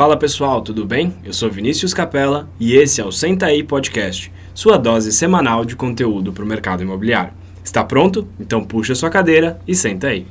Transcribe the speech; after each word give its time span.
Fala 0.00 0.16
pessoal, 0.16 0.62
tudo 0.62 0.86
bem? 0.86 1.14
Eu 1.22 1.34
sou 1.34 1.50
Vinícius 1.50 1.92
Capella 1.92 2.48
e 2.58 2.74
esse 2.74 3.02
é 3.02 3.04
o 3.04 3.12
Senta 3.12 3.44
aí 3.44 3.62
Podcast, 3.62 4.32
sua 4.54 4.78
dose 4.78 5.12
semanal 5.12 5.62
de 5.62 5.76
conteúdo 5.76 6.32
para 6.32 6.42
o 6.42 6.46
mercado 6.46 6.82
imobiliário. 6.82 7.34
Está 7.62 7.84
pronto? 7.84 8.26
Então 8.40 8.64
puxa 8.64 8.94
sua 8.94 9.10
cadeira 9.10 9.60
e 9.68 9.74
senta 9.74 10.06
aí. 10.06 10.26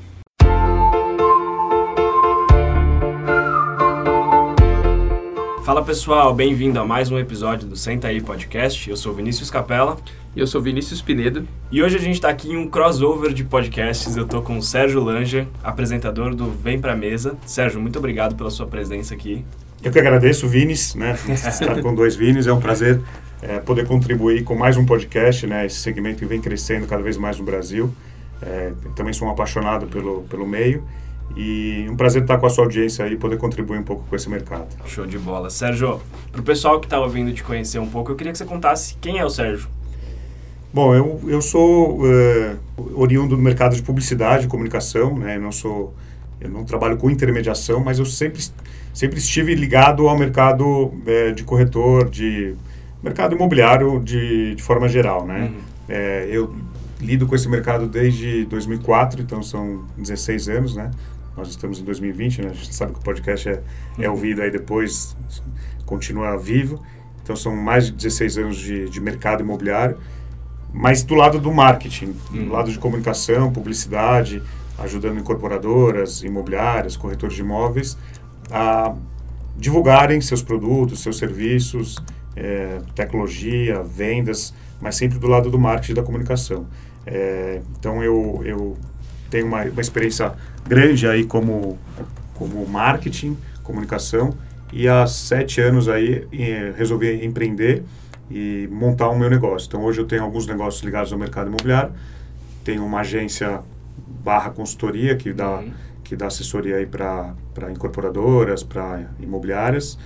Fala 5.69 5.83
pessoal, 5.83 6.33
bem-vindo 6.33 6.79
a 6.79 6.83
mais 6.83 7.11
um 7.11 7.19
episódio 7.19 7.67
do 7.67 7.75
Senta 7.75 8.07
aí 8.07 8.19
Podcast. 8.19 8.89
Eu 8.89 8.97
sou 8.97 9.13
Vinícius 9.13 9.51
Capella. 9.51 9.97
E 10.35 10.39
eu 10.39 10.47
sou 10.47 10.59
Vinícius 10.59 10.99
Pinedo. 10.99 11.47
E 11.71 11.83
hoje 11.83 11.95
a 11.95 11.99
gente 11.99 12.15
está 12.15 12.27
aqui 12.27 12.49
em 12.49 12.57
um 12.57 12.67
crossover 12.67 13.31
de 13.31 13.43
podcasts. 13.43 14.17
Eu 14.17 14.25
tô 14.25 14.41
com 14.41 14.57
o 14.57 14.63
Sérgio 14.63 14.99
Langer, 14.99 15.45
apresentador 15.63 16.33
do 16.33 16.49
Vem 16.49 16.81
Pra 16.81 16.95
Mesa. 16.95 17.37
Sérgio, 17.45 17.79
muito 17.79 17.99
obrigado 17.99 18.35
pela 18.35 18.49
sua 18.49 18.65
presença 18.65 19.13
aqui. 19.13 19.45
Eu 19.83 19.91
que 19.91 19.99
agradeço, 19.99 20.47
Vinis, 20.47 20.95
né? 20.95 21.15
Estar 21.29 21.79
com 21.83 21.93
dois 21.93 22.15
Vinis 22.15 22.47
é 22.47 22.51
um 22.51 22.59
prazer 22.59 22.99
é, 23.39 23.59
poder 23.59 23.85
contribuir 23.85 24.43
com 24.43 24.55
mais 24.55 24.75
um 24.75 24.87
podcast, 24.87 25.45
né? 25.45 25.67
Esse 25.67 25.81
segmento 25.81 26.17
que 26.17 26.25
vem 26.25 26.41
crescendo 26.41 26.87
cada 26.87 27.03
vez 27.03 27.15
mais 27.15 27.37
no 27.37 27.45
Brasil. 27.45 27.93
É, 28.41 28.73
também 28.95 29.13
sou 29.13 29.27
um 29.27 29.31
apaixonado 29.31 29.85
pelo, 29.85 30.23
pelo 30.23 30.47
meio 30.47 30.83
e 31.35 31.87
um 31.89 31.95
prazer 31.95 32.21
estar 32.21 32.37
com 32.37 32.45
a 32.45 32.49
sua 32.49 32.63
audiência 32.63 33.05
aí 33.05 33.13
e 33.13 33.17
poder 33.17 33.37
contribuir 33.37 33.79
um 33.79 33.83
pouco 33.83 34.03
com 34.09 34.15
esse 34.15 34.29
mercado. 34.29 34.67
Show 34.85 35.05
de 35.05 35.17
bola. 35.17 35.49
Sérgio, 35.49 36.01
para 36.31 36.41
o 36.41 36.43
pessoal 36.43 36.79
que 36.79 36.85
está 36.85 36.99
ouvindo 36.99 37.31
te 37.33 37.43
conhecer 37.43 37.79
um 37.79 37.87
pouco, 37.87 38.11
eu 38.11 38.15
queria 38.15 38.31
que 38.31 38.37
você 38.37 38.45
contasse 38.45 38.95
quem 38.99 39.19
é 39.19 39.25
o 39.25 39.29
Sérgio. 39.29 39.67
Bom, 40.73 40.93
eu, 40.93 41.19
eu 41.27 41.41
sou 41.41 42.01
uh, 42.01 42.59
oriundo 42.93 43.35
do 43.35 43.41
mercado 43.41 43.75
de 43.75 43.81
publicidade 43.81 44.45
e 44.45 44.47
comunicação, 44.47 45.17
né? 45.17 45.37
Eu 45.37 45.41
não 45.41 45.51
sou, 45.51 45.93
eu 46.39 46.49
não 46.49 46.63
trabalho 46.63 46.95
com 46.97 47.09
intermediação, 47.09 47.79
mas 47.79 47.97
eu 47.97 48.05
sempre, 48.05 48.43
sempre 48.93 49.17
estive 49.17 49.55
ligado 49.55 50.07
ao 50.07 50.17
mercado 50.17 50.65
uh, 50.65 51.33
de 51.33 51.43
corretor, 51.43 52.07
de 52.09 52.53
mercado 53.01 53.35
imobiliário 53.35 53.99
de, 53.99 54.53
de 54.55 54.61
forma 54.61 54.87
geral, 54.87 55.25
né? 55.25 55.51
Uhum. 55.51 55.61
É, 55.87 56.27
eu 56.29 56.53
lido 56.99 57.25
com 57.25 57.33
esse 57.33 57.47
mercado 57.49 57.87
desde 57.87 58.45
2004, 58.45 59.21
então 59.21 59.41
são 59.41 59.85
16 59.97 60.49
anos, 60.49 60.75
né? 60.75 60.91
Nós 61.39 61.47
estamos 61.49 61.79
em 61.79 61.85
2020, 61.85 62.41
né? 62.41 62.49
A 62.49 62.53
gente 62.53 62.75
sabe 62.75 62.93
que 62.93 62.99
o 62.99 63.01
podcast 63.01 63.47
é, 63.47 63.61
é 63.97 64.09
ouvido 64.09 64.41
aí 64.41 64.51
depois, 64.51 65.15
continua 65.85 66.37
vivo. 66.37 66.83
Então 67.23 67.33
são 67.33 67.55
mais 67.55 67.85
de 67.85 67.93
16 67.93 68.37
anos 68.37 68.57
de, 68.57 68.89
de 68.89 68.99
mercado 68.99 69.41
imobiliário, 69.41 69.97
mas 70.73 71.01
do 71.01 71.15
lado 71.15 71.39
do 71.39 71.51
marketing, 71.53 72.13
do 72.29 72.37
uhum. 72.37 72.51
lado 72.51 72.71
de 72.71 72.77
comunicação, 72.77 73.53
publicidade, 73.53 74.43
ajudando 74.77 75.17
incorporadoras, 75.17 76.23
imobiliárias, 76.23 76.97
corretores 76.97 77.35
de 77.35 77.41
imóveis 77.41 77.97
a 78.51 78.93
divulgarem 79.55 80.19
seus 80.21 80.41
produtos, 80.41 81.01
seus 81.01 81.17
serviços, 81.17 81.97
é, 82.35 82.81
tecnologia, 82.95 83.81
vendas, 83.81 84.53
mas 84.81 84.95
sempre 84.95 85.17
do 85.17 85.27
lado 85.27 85.49
do 85.49 85.59
marketing 85.59 85.93
da 85.93 86.03
comunicação. 86.03 86.67
É, 87.05 87.61
então 87.77 88.03
eu, 88.03 88.41
eu 88.43 88.77
tenho 89.29 89.45
uma, 89.45 89.63
uma 89.63 89.81
experiência 89.81 90.33
grande 90.69 91.07
aí 91.07 91.25
como, 91.25 91.79
como 92.35 92.65
marketing, 92.67 93.35
comunicação, 93.63 94.33
e 94.71 94.87
há 94.87 95.07
sete 95.07 95.59
anos 95.59 95.89
aí 95.89 96.27
resolvi 96.77 97.25
empreender 97.25 97.83
e 98.29 98.69
montar 98.71 99.09
o 99.09 99.17
meu 99.17 99.29
negócio. 99.29 99.67
Então 99.67 99.83
hoje 99.83 99.99
eu 99.99 100.05
tenho 100.05 100.23
alguns 100.23 100.45
negócios 100.45 100.83
ligados 100.83 101.11
ao 101.11 101.17
mercado 101.17 101.47
imobiliário, 101.47 101.91
tenho 102.63 102.85
uma 102.85 102.99
agência 102.99 103.61
barra 104.23 104.51
consultoria 104.51 105.15
que 105.15 105.33
dá, 105.33 105.57
uhum. 105.57 105.71
que 106.03 106.15
dá 106.15 106.27
assessoria 106.27 106.75
aí 106.75 106.85
para 106.85 107.33
incorporadoras, 107.71 108.61
para 108.61 109.09
imobiliárias, 109.19 109.97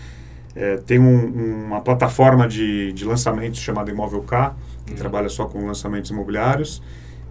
é, 0.56 0.78
tem 0.78 1.00
um, 1.00 1.66
uma 1.66 1.82
plataforma 1.82 2.48
de, 2.48 2.94
de 2.94 3.04
lançamentos 3.06 3.60
chamada 3.60 3.92
Imóvel 3.92 4.22
K, 4.22 4.56
que 4.86 4.92
uhum. 4.92 4.98
trabalha 4.98 5.28
só 5.28 5.46
com 5.46 5.66
lançamentos 5.66 6.10
imobiliários, 6.12 6.82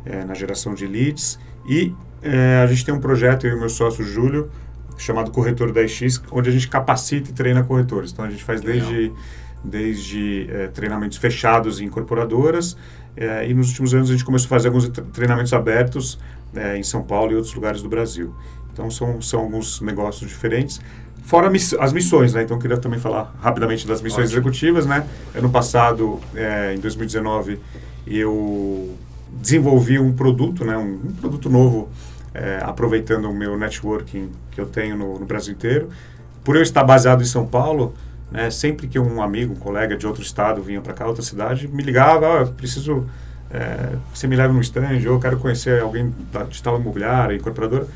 é, 0.04 0.24
na 0.24 0.34
geração 0.34 0.74
de 0.74 0.86
leads. 0.86 1.38
E 1.66 1.94
é, 2.22 2.62
a 2.62 2.66
gente 2.66 2.84
tem 2.84 2.94
um 2.94 3.00
projeto, 3.00 3.46
eu 3.46 3.56
e 3.56 3.58
meu 3.58 3.68
sócio 3.68 4.04
Júlio, 4.04 4.50
chamado 4.96 5.30
Corretor 5.30 5.72
10X, 5.72 6.22
onde 6.30 6.48
a 6.48 6.52
gente 6.52 6.68
capacita 6.68 7.30
e 7.30 7.32
treina 7.32 7.62
corretores. 7.62 8.12
Então 8.12 8.24
a 8.24 8.30
gente 8.30 8.44
faz 8.44 8.60
desde, 8.60 9.12
desde 9.64 10.46
é, 10.50 10.68
treinamentos 10.68 11.18
fechados 11.18 11.80
em 11.80 11.84
incorporadoras, 11.86 12.76
é, 13.16 13.48
e 13.48 13.52
nos 13.52 13.68
últimos 13.68 13.92
anos 13.94 14.08
a 14.08 14.12
gente 14.12 14.24
começou 14.24 14.46
a 14.46 14.48
fazer 14.50 14.68
alguns 14.68 14.88
treinamentos 15.12 15.52
abertos 15.52 16.18
é, 16.54 16.76
em 16.78 16.82
São 16.82 17.02
Paulo 17.02 17.32
e 17.32 17.34
outros 17.34 17.54
lugares 17.54 17.82
do 17.82 17.88
Brasil. 17.88 18.34
Então 18.72 18.90
são, 18.90 19.20
são 19.20 19.40
alguns 19.40 19.80
negócios 19.80 20.28
diferentes. 20.28 20.80
Fora 21.24 21.50
as 21.78 21.92
missões, 21.92 22.34
né? 22.34 22.42
Então, 22.42 22.56
eu 22.56 22.60
queria 22.60 22.76
também 22.76 22.98
falar 22.98 23.32
rapidamente 23.40 23.86
das 23.86 24.02
missões 24.02 24.26
Ótimo. 24.26 24.40
executivas, 24.40 24.86
né? 24.86 25.06
Ano 25.34 25.48
passado, 25.50 26.18
é, 26.34 26.74
em 26.74 26.80
2019, 26.80 27.60
eu 28.06 28.90
desenvolvi 29.30 30.00
um 30.00 30.12
produto, 30.12 30.64
né? 30.64 30.76
Um, 30.76 30.94
um 30.94 31.12
produto 31.12 31.48
novo, 31.48 31.88
é, 32.34 32.58
aproveitando 32.62 33.30
o 33.30 33.34
meu 33.34 33.56
networking 33.58 34.30
que 34.50 34.60
eu 34.60 34.66
tenho 34.66 34.96
no, 34.96 35.18
no, 35.18 35.26
Brasil 35.26 35.54
inteiro. 35.54 35.90
Por 36.44 36.56
eu 36.56 36.62
estar 36.62 36.84
baseado 36.84 37.22
em 37.22 37.26
São 37.26 37.46
Paulo, 37.46 37.94
né? 38.30 38.50
Sempre 38.50 38.86
que 38.88 38.98
um 38.98 39.22
amigo, 39.22 39.52
um 39.52 39.56
colega 39.56 39.96
de 39.96 40.06
outro 40.06 40.22
estado 40.22 40.62
vinha 40.62 40.80
para 40.80 40.92
cá, 40.92 41.06
outra 41.06 41.22
cidade, 41.22 41.68
me 41.68 41.82
ligava, 41.82 42.42
ah, 42.42 42.46
preciso... 42.46 43.06
É, 43.50 43.96
você 44.14 44.26
me 44.26 44.34
leva 44.34 44.50
no 44.50 44.62
stand, 44.62 44.96
ou 45.06 45.14
eu 45.14 45.20
quero 45.20 45.36
conhecer 45.36 45.82
alguém 45.82 46.10
da, 46.32 46.42
de 46.44 46.62
tal 46.62 46.80
imobiliária, 46.80 47.36
incorporadora 47.36 47.86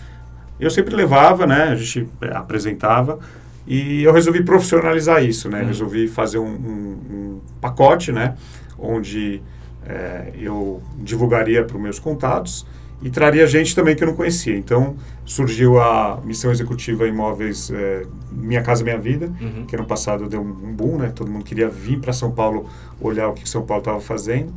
eu 0.58 0.70
sempre 0.70 0.94
levava, 0.94 1.46
né? 1.46 1.64
A 1.64 1.74
gente 1.74 2.08
é, 2.20 2.34
apresentava 2.34 3.18
e 3.66 4.02
eu 4.02 4.12
resolvi 4.12 4.42
profissionalizar 4.42 5.22
isso, 5.22 5.48
né? 5.48 5.60
Uhum. 5.60 5.66
Resolvi 5.66 6.08
fazer 6.08 6.38
um, 6.38 6.48
um, 6.48 6.98
um, 7.10 7.40
pacote, 7.60 8.10
né? 8.10 8.34
Onde 8.78 9.42
é, 9.86 10.32
eu 10.38 10.82
divulgaria 10.98 11.64
para 11.64 11.76
os 11.76 11.82
meus 11.82 11.98
contatos 11.98 12.66
e 13.02 13.10
traria 13.10 13.46
gente 13.46 13.74
também 13.74 13.94
que 13.94 14.02
eu 14.02 14.08
não 14.08 14.14
conhecia. 14.14 14.56
Então 14.56 14.96
surgiu 15.24 15.80
a 15.80 16.20
missão 16.24 16.50
executiva 16.50 17.06
Imóveis 17.06 17.70
é, 17.70 18.04
Minha 18.32 18.62
Casa 18.62 18.82
Minha 18.82 18.98
Vida, 18.98 19.32
uhum. 19.40 19.66
que 19.66 19.76
ano 19.76 19.84
passado 19.84 20.28
deu 20.28 20.40
um, 20.40 20.72
boom, 20.74 20.98
né? 20.98 21.12
Todo 21.14 21.30
mundo 21.30 21.44
queria 21.44 21.68
vir 21.68 21.98
para 21.98 22.12
São 22.12 22.30
Paulo 22.30 22.68
olhar 23.00 23.28
o 23.28 23.34
que 23.34 23.48
São 23.48 23.62
Paulo 23.62 23.80
estava 23.80 24.00
fazendo. 24.00 24.52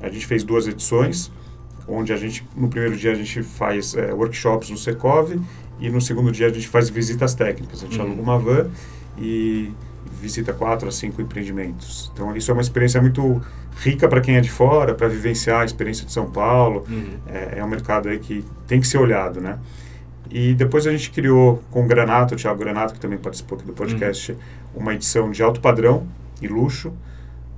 A 0.00 0.08
gente 0.08 0.26
fez 0.26 0.42
duas 0.42 0.66
edições 0.66 1.30
onde 1.88 2.12
a 2.12 2.16
gente, 2.16 2.44
no 2.56 2.68
primeiro 2.68 2.96
dia 2.96 3.12
a 3.12 3.14
gente 3.14 3.42
faz 3.42 3.94
é, 3.94 4.12
workshops 4.12 4.70
no 4.70 4.76
Secov 4.76 5.38
e 5.78 5.88
no 5.88 6.00
segundo 6.00 6.32
dia 6.32 6.46
a 6.46 6.52
gente 6.52 6.66
faz 6.66 6.88
visitas 6.88 7.34
técnicas. 7.34 7.82
A 7.82 7.86
gente 7.86 7.98
uhum. 7.98 8.06
aluga 8.06 8.22
uma 8.22 8.38
van 8.38 8.70
e 9.18 9.70
visita 10.20 10.52
quatro 10.52 10.88
a 10.88 10.92
cinco 10.92 11.20
empreendimentos. 11.20 12.10
Então 12.12 12.36
isso 12.36 12.50
é 12.50 12.54
uma 12.54 12.62
experiência 12.62 13.00
muito 13.00 13.42
rica 13.78 14.08
para 14.08 14.20
quem 14.20 14.36
é 14.36 14.40
de 14.40 14.50
fora, 14.50 14.94
para 14.94 15.08
vivenciar 15.08 15.60
a 15.60 15.64
experiência 15.64 16.06
de 16.06 16.12
São 16.12 16.30
Paulo. 16.30 16.84
Uhum. 16.88 17.18
É, 17.26 17.58
é, 17.58 17.64
um 17.64 17.68
mercado 17.68 18.08
aí 18.08 18.18
que 18.18 18.44
tem 18.66 18.80
que 18.80 18.86
ser 18.86 18.98
olhado, 18.98 19.40
né? 19.40 19.58
E 20.30 20.54
depois 20.54 20.86
a 20.86 20.90
gente 20.90 21.10
criou 21.10 21.62
com 21.70 21.84
o 21.84 21.86
Granato, 21.86 22.34
o 22.34 22.36
Thiago 22.36 22.58
Granato, 22.58 22.94
que 22.94 23.00
também 23.00 23.18
participou 23.18 23.56
aqui 23.56 23.66
do 23.66 23.72
podcast, 23.72 24.32
uhum. 24.32 24.38
uma 24.74 24.94
edição 24.94 25.30
de 25.30 25.42
alto 25.42 25.60
padrão 25.60 26.06
e 26.40 26.48
luxo, 26.48 26.92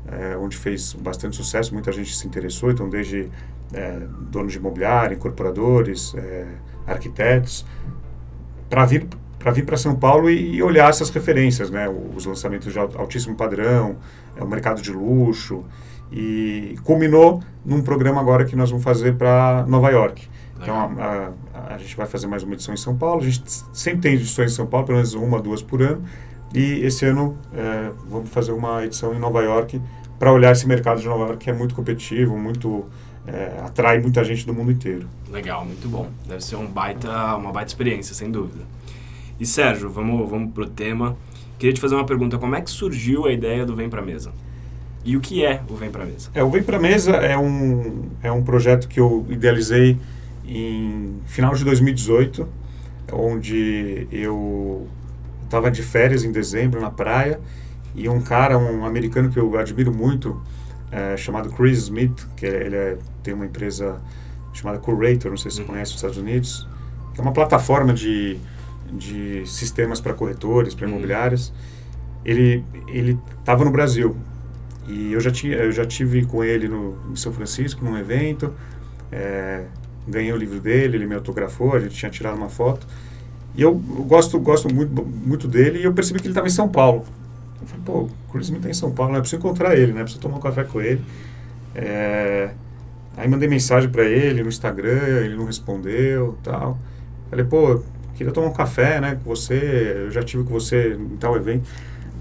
é, 0.07 0.37
onde 0.37 0.57
fez 0.57 0.93
bastante 0.93 1.37
sucesso, 1.37 1.73
muita 1.73 1.93
gente 1.93 2.15
se 2.15 2.27
interessou, 2.27 2.71
então 2.71 2.89
desde 2.89 3.29
é, 3.73 4.01
donos 4.31 4.53
de 4.53 4.59
imobiliário, 4.59 5.15
incorporadores, 5.15 6.15
é, 6.15 6.47
arquitetos, 6.87 7.65
para 8.69 8.85
vir 8.85 9.07
para 9.39 9.53
vir 9.53 9.65
para 9.65 9.77
São 9.77 9.95
Paulo 9.95 10.29
e, 10.29 10.57
e, 10.57 10.63
olhar 10.63 10.91
essas 10.91 11.11
referências, 11.11 11.71
né? 11.71 11.89
Os 11.89 12.27
lançamentos 12.27 12.73
de 12.73 12.79
altíssimo 12.79 13.37
padrão, 13.37 13.97
é, 14.37 14.43
o 14.43 14.49
mercado 14.49 14.83
de 14.83 14.93
luxo 14.93 15.65
e 16.11 16.77
culminou 16.85 17.43
num 17.65 17.83
programa 17.83 18.21
agora 18.21 18.45
que 18.45 18.57
nós 18.57 18.71
vamos 18.71 18.85
fazer 18.85 19.15
para 19.17 19.65
Nova 19.69 19.91
York. 19.91 20.29
Então 20.61 20.75
a, 20.75 21.33
a, 21.55 21.75
a, 21.75 21.79
gente 21.79 21.97
vai 21.97 22.07
fazer 22.07 22.27
mais 22.27 22.43
uma 22.43 22.55
edição 22.55 22.75
em 22.75 22.77
São 22.79 22.97
Paulo. 22.97 23.21
A 23.21 23.25
gente 23.25 23.43
sempre 23.73 24.01
tem 24.01 24.15
edições 24.15 24.53
em 24.53 24.55
São 24.55 24.67
Paulo, 24.67 24.87
pelo 24.87 24.97
menos 24.97 25.15
uma, 25.15 25.41
duas 25.41 25.63
por 25.63 25.83
ano. 25.83 26.03
E 26.55 26.81
esse 26.85 27.05
ano 27.05 27.37
é, 27.55 27.91
vamos 28.09 28.31
fazer 28.31 28.53
uma 28.53 28.85
edição 28.85 29.15
em 29.15 29.19
Nova 29.19 29.43
York 29.43 29.81
para 30.19 30.33
olhar 30.33 30.51
esse 30.51 30.67
mercado 30.67 31.01
de 31.01 31.07
Nova 31.07 31.25
York 31.27 31.45
que 31.45 31.51
é 31.51 31.53
muito 31.53 31.75
competitivo, 31.75 32.37
muito 32.37 32.87
é, 33.27 33.61
atrai 33.63 34.01
muita 34.01 34.25
gente 34.25 34.47
do 34.47 34.55
mundo 34.55 34.73
inteiro. 34.73 35.07
Legal, 35.31 35.65
muito 35.65 35.89
bom. 35.89 36.09
Deve 36.27 36.43
ser 36.43 36.57
um 36.57 36.67
baita, 36.67 37.37
uma 37.37 37.53
baita 37.53 37.71
experiência, 37.71 38.15
sem 38.15 38.31
dúvida. 38.31 38.65
E 39.39 39.47
Sérgio, 39.47 39.89
vamos, 39.91 40.29
vamos 40.29 40.53
pro 40.53 40.69
tema. 40.69 41.17
Queria 41.59 41.73
te 41.73 41.81
fazer 41.81 41.95
uma 41.95 42.07
pergunta. 42.07 42.39
Como 42.39 42.55
é 42.55 42.61
que 42.61 42.71
surgiu 42.71 43.27
a 43.27 43.33
ideia 43.33 43.65
do 43.65 43.75
Vem 43.75 43.89
Pra 43.89 44.03
Mesa? 44.03 44.33
E 45.05 45.17
o 45.17 45.21
que 45.21 45.45
é 45.45 45.63
o 45.69 45.75
Vem 45.75 45.91
Pra 45.91 46.05
Mesa? 46.05 46.31
É, 46.35 46.43
o 46.43 46.51
Vem 46.51 46.63
Pra 46.63 46.79
Mesa 46.79 47.13
é 47.13 47.37
um, 47.37 48.09
é 48.23 48.31
um 48.31 48.43
projeto 48.43 48.89
que 48.89 48.99
eu 48.99 49.25
idealizei 49.29 49.99
em 50.47 51.21
final 51.27 51.55
de 51.55 51.65
2018, 51.65 52.49
onde 53.13 54.09
eu 54.11 54.87
estava 55.45 55.71
de 55.71 55.83
férias 55.83 56.25
em 56.25 56.33
dezembro 56.33 56.81
na 56.81 56.91
praia 56.91 57.41
e 57.95 58.09
um 58.09 58.21
cara, 58.21 58.59
um 58.59 58.85
americano 58.85 59.31
que 59.31 59.39
eu 59.39 59.57
admiro 59.59 59.93
muito, 59.95 60.41
é, 60.91 61.17
chamado 61.17 61.51
Chris 61.51 61.79
Smith, 61.79 62.27
que 62.37 62.47
ele 62.47 62.77
é, 62.77 62.99
tem 63.23 63.35
uma 63.35 63.47
empresa 63.47 64.01
chamada 64.53 64.79
Curator, 64.79 65.31
não 65.31 65.37
sei 65.37 65.51
se 65.51 65.59
você 65.59 65.63
uhum. 65.63 65.69
conhece 65.69 65.93
nos 65.93 65.97
Estados 65.97 66.19
Unidos, 66.19 66.69
que 67.15 67.21
é 67.21 67.23
uma 67.23 67.33
plataforma 67.33 67.93
de, 67.93 68.39
de 68.93 69.47
sistemas 69.47 70.01
para 70.01 70.15
corretores, 70.15 70.75
para 70.75 70.89
imobiliárias. 70.89 71.53
Ele 72.25 72.65
ele 72.89 73.19
estava 73.39 73.65
no 73.65 73.71
Brasil 73.71 74.17
e 74.87 75.13
eu 75.13 75.21
já 75.21 75.31
tinha 75.31 75.57
eu 75.57 75.73
já 75.73 75.85
tive 75.85 76.25
com 76.25 76.43
ele 76.43 76.69
no 76.69 76.97
em 77.11 77.17
São 77.17 77.33
Francisco 77.33 77.85
num 77.85 77.97
evento. 77.97 78.53
É, 79.11 79.65
ganhei 80.07 80.33
o 80.33 80.37
livro 80.37 80.61
dele, 80.61 80.97
ele 80.97 81.07
me 81.07 81.15
autografou, 81.15 81.75
a 81.75 81.81
gente 81.81 81.95
tinha 81.95 82.11
tirado 82.11 82.37
uma 82.37 82.49
foto. 82.49 82.87
E 83.55 83.63
eu 83.63 83.75
gosto 83.75 84.39
gosto 84.39 84.73
muito 84.73 85.05
muito 85.05 85.49
dele 85.49 85.81
e 85.81 85.85
eu 85.85 85.93
percebi 85.93 86.21
que 86.21 86.27
ele 86.27 86.33
estava 86.33 86.47
em 86.47 86.51
São 86.51 86.69
Paulo. 86.69 87.05
Eu 87.61 87.67
falei, 87.67 87.83
pô, 87.85 87.93
o 88.03 88.11
Cruz 88.31 88.49
está 88.49 88.69
em 88.69 88.75
São 88.75 88.91
Paulo, 88.93 89.13
né? 89.13 89.21
preciso 89.21 89.41
encontrar 89.41 89.77
ele, 89.77 89.93
né? 89.93 90.03
Preciso 90.03 90.21
tomar 90.21 90.37
um 90.37 90.41
café 90.41 90.65
com 90.65 90.81
ele. 90.81 91.03
É, 91.75 92.51
aí 93.17 93.29
mandei 93.29 93.49
mensagem 93.49 93.91
para 93.91 94.05
ele 94.05 94.43
no 94.43 94.49
Instagram, 94.49 95.25
ele 95.25 95.37
não 95.37 95.45
respondeu 95.45 96.39
tal. 96.43 96.79
Falei, 97.31 97.45
pô, 97.45 97.83
queria 98.19 98.33
tomar 98.33 98.49
um 98.49 98.53
café, 98.53 99.01
né, 99.01 99.19
com 99.23 99.35
você, 99.35 100.05
eu 100.07 100.11
já 100.11 100.23
tive 100.23 100.43
com 100.43 100.51
você 100.51 100.95
em 100.95 101.17
tal 101.17 101.37
evento. 101.37 101.69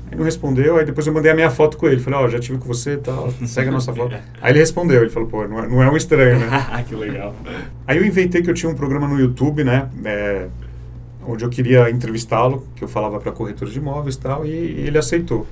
Aí 0.10 0.18
não 0.18 0.24
respondeu, 0.24 0.78
aí 0.78 0.86
depois 0.86 1.06
eu 1.06 1.12
mandei 1.12 1.32
a 1.32 1.36
minha 1.36 1.50
foto 1.50 1.76
com 1.76 1.88
ele. 1.88 2.00
Falei, 2.00 2.20
ó, 2.20 2.26
oh, 2.26 2.30
já 2.30 2.40
tive 2.40 2.58
com 2.58 2.66
você 2.66 2.94
e 2.94 2.98
tal, 2.98 3.30
segue 3.46 3.68
a 3.68 3.72
nossa 3.72 3.94
foto. 3.94 4.16
aí 4.42 4.52
ele 4.52 4.60
respondeu, 4.60 5.02
ele 5.02 5.10
falou, 5.10 5.28
pô, 5.28 5.46
não 5.46 5.60
é, 5.60 5.68
não 5.68 5.84
é 5.84 5.92
um 5.92 5.98
estranho, 5.98 6.40
né? 6.40 6.86
que 6.88 6.96
legal. 6.96 7.36
Aí 7.86 7.98
eu 7.98 8.06
inventei 8.06 8.42
que 8.42 8.50
eu 8.50 8.54
tinha 8.54 8.72
um 8.72 8.76
programa 8.76 9.08
no 9.08 9.20
YouTube, 9.20 9.64
né, 9.64 9.90
é, 10.06 10.48
onde 11.26 11.44
eu 11.44 11.50
queria 11.50 11.90
entrevistá-lo, 11.90 12.66
que 12.76 12.84
eu 12.84 12.88
falava 12.88 13.20
para 13.20 13.32
corretores 13.32 13.74
de 13.74 13.80
imóveis 13.80 14.16
e 14.16 14.20
tal, 14.20 14.46
e 14.46 14.50
ele 14.50 14.98
aceitou. 14.98 15.46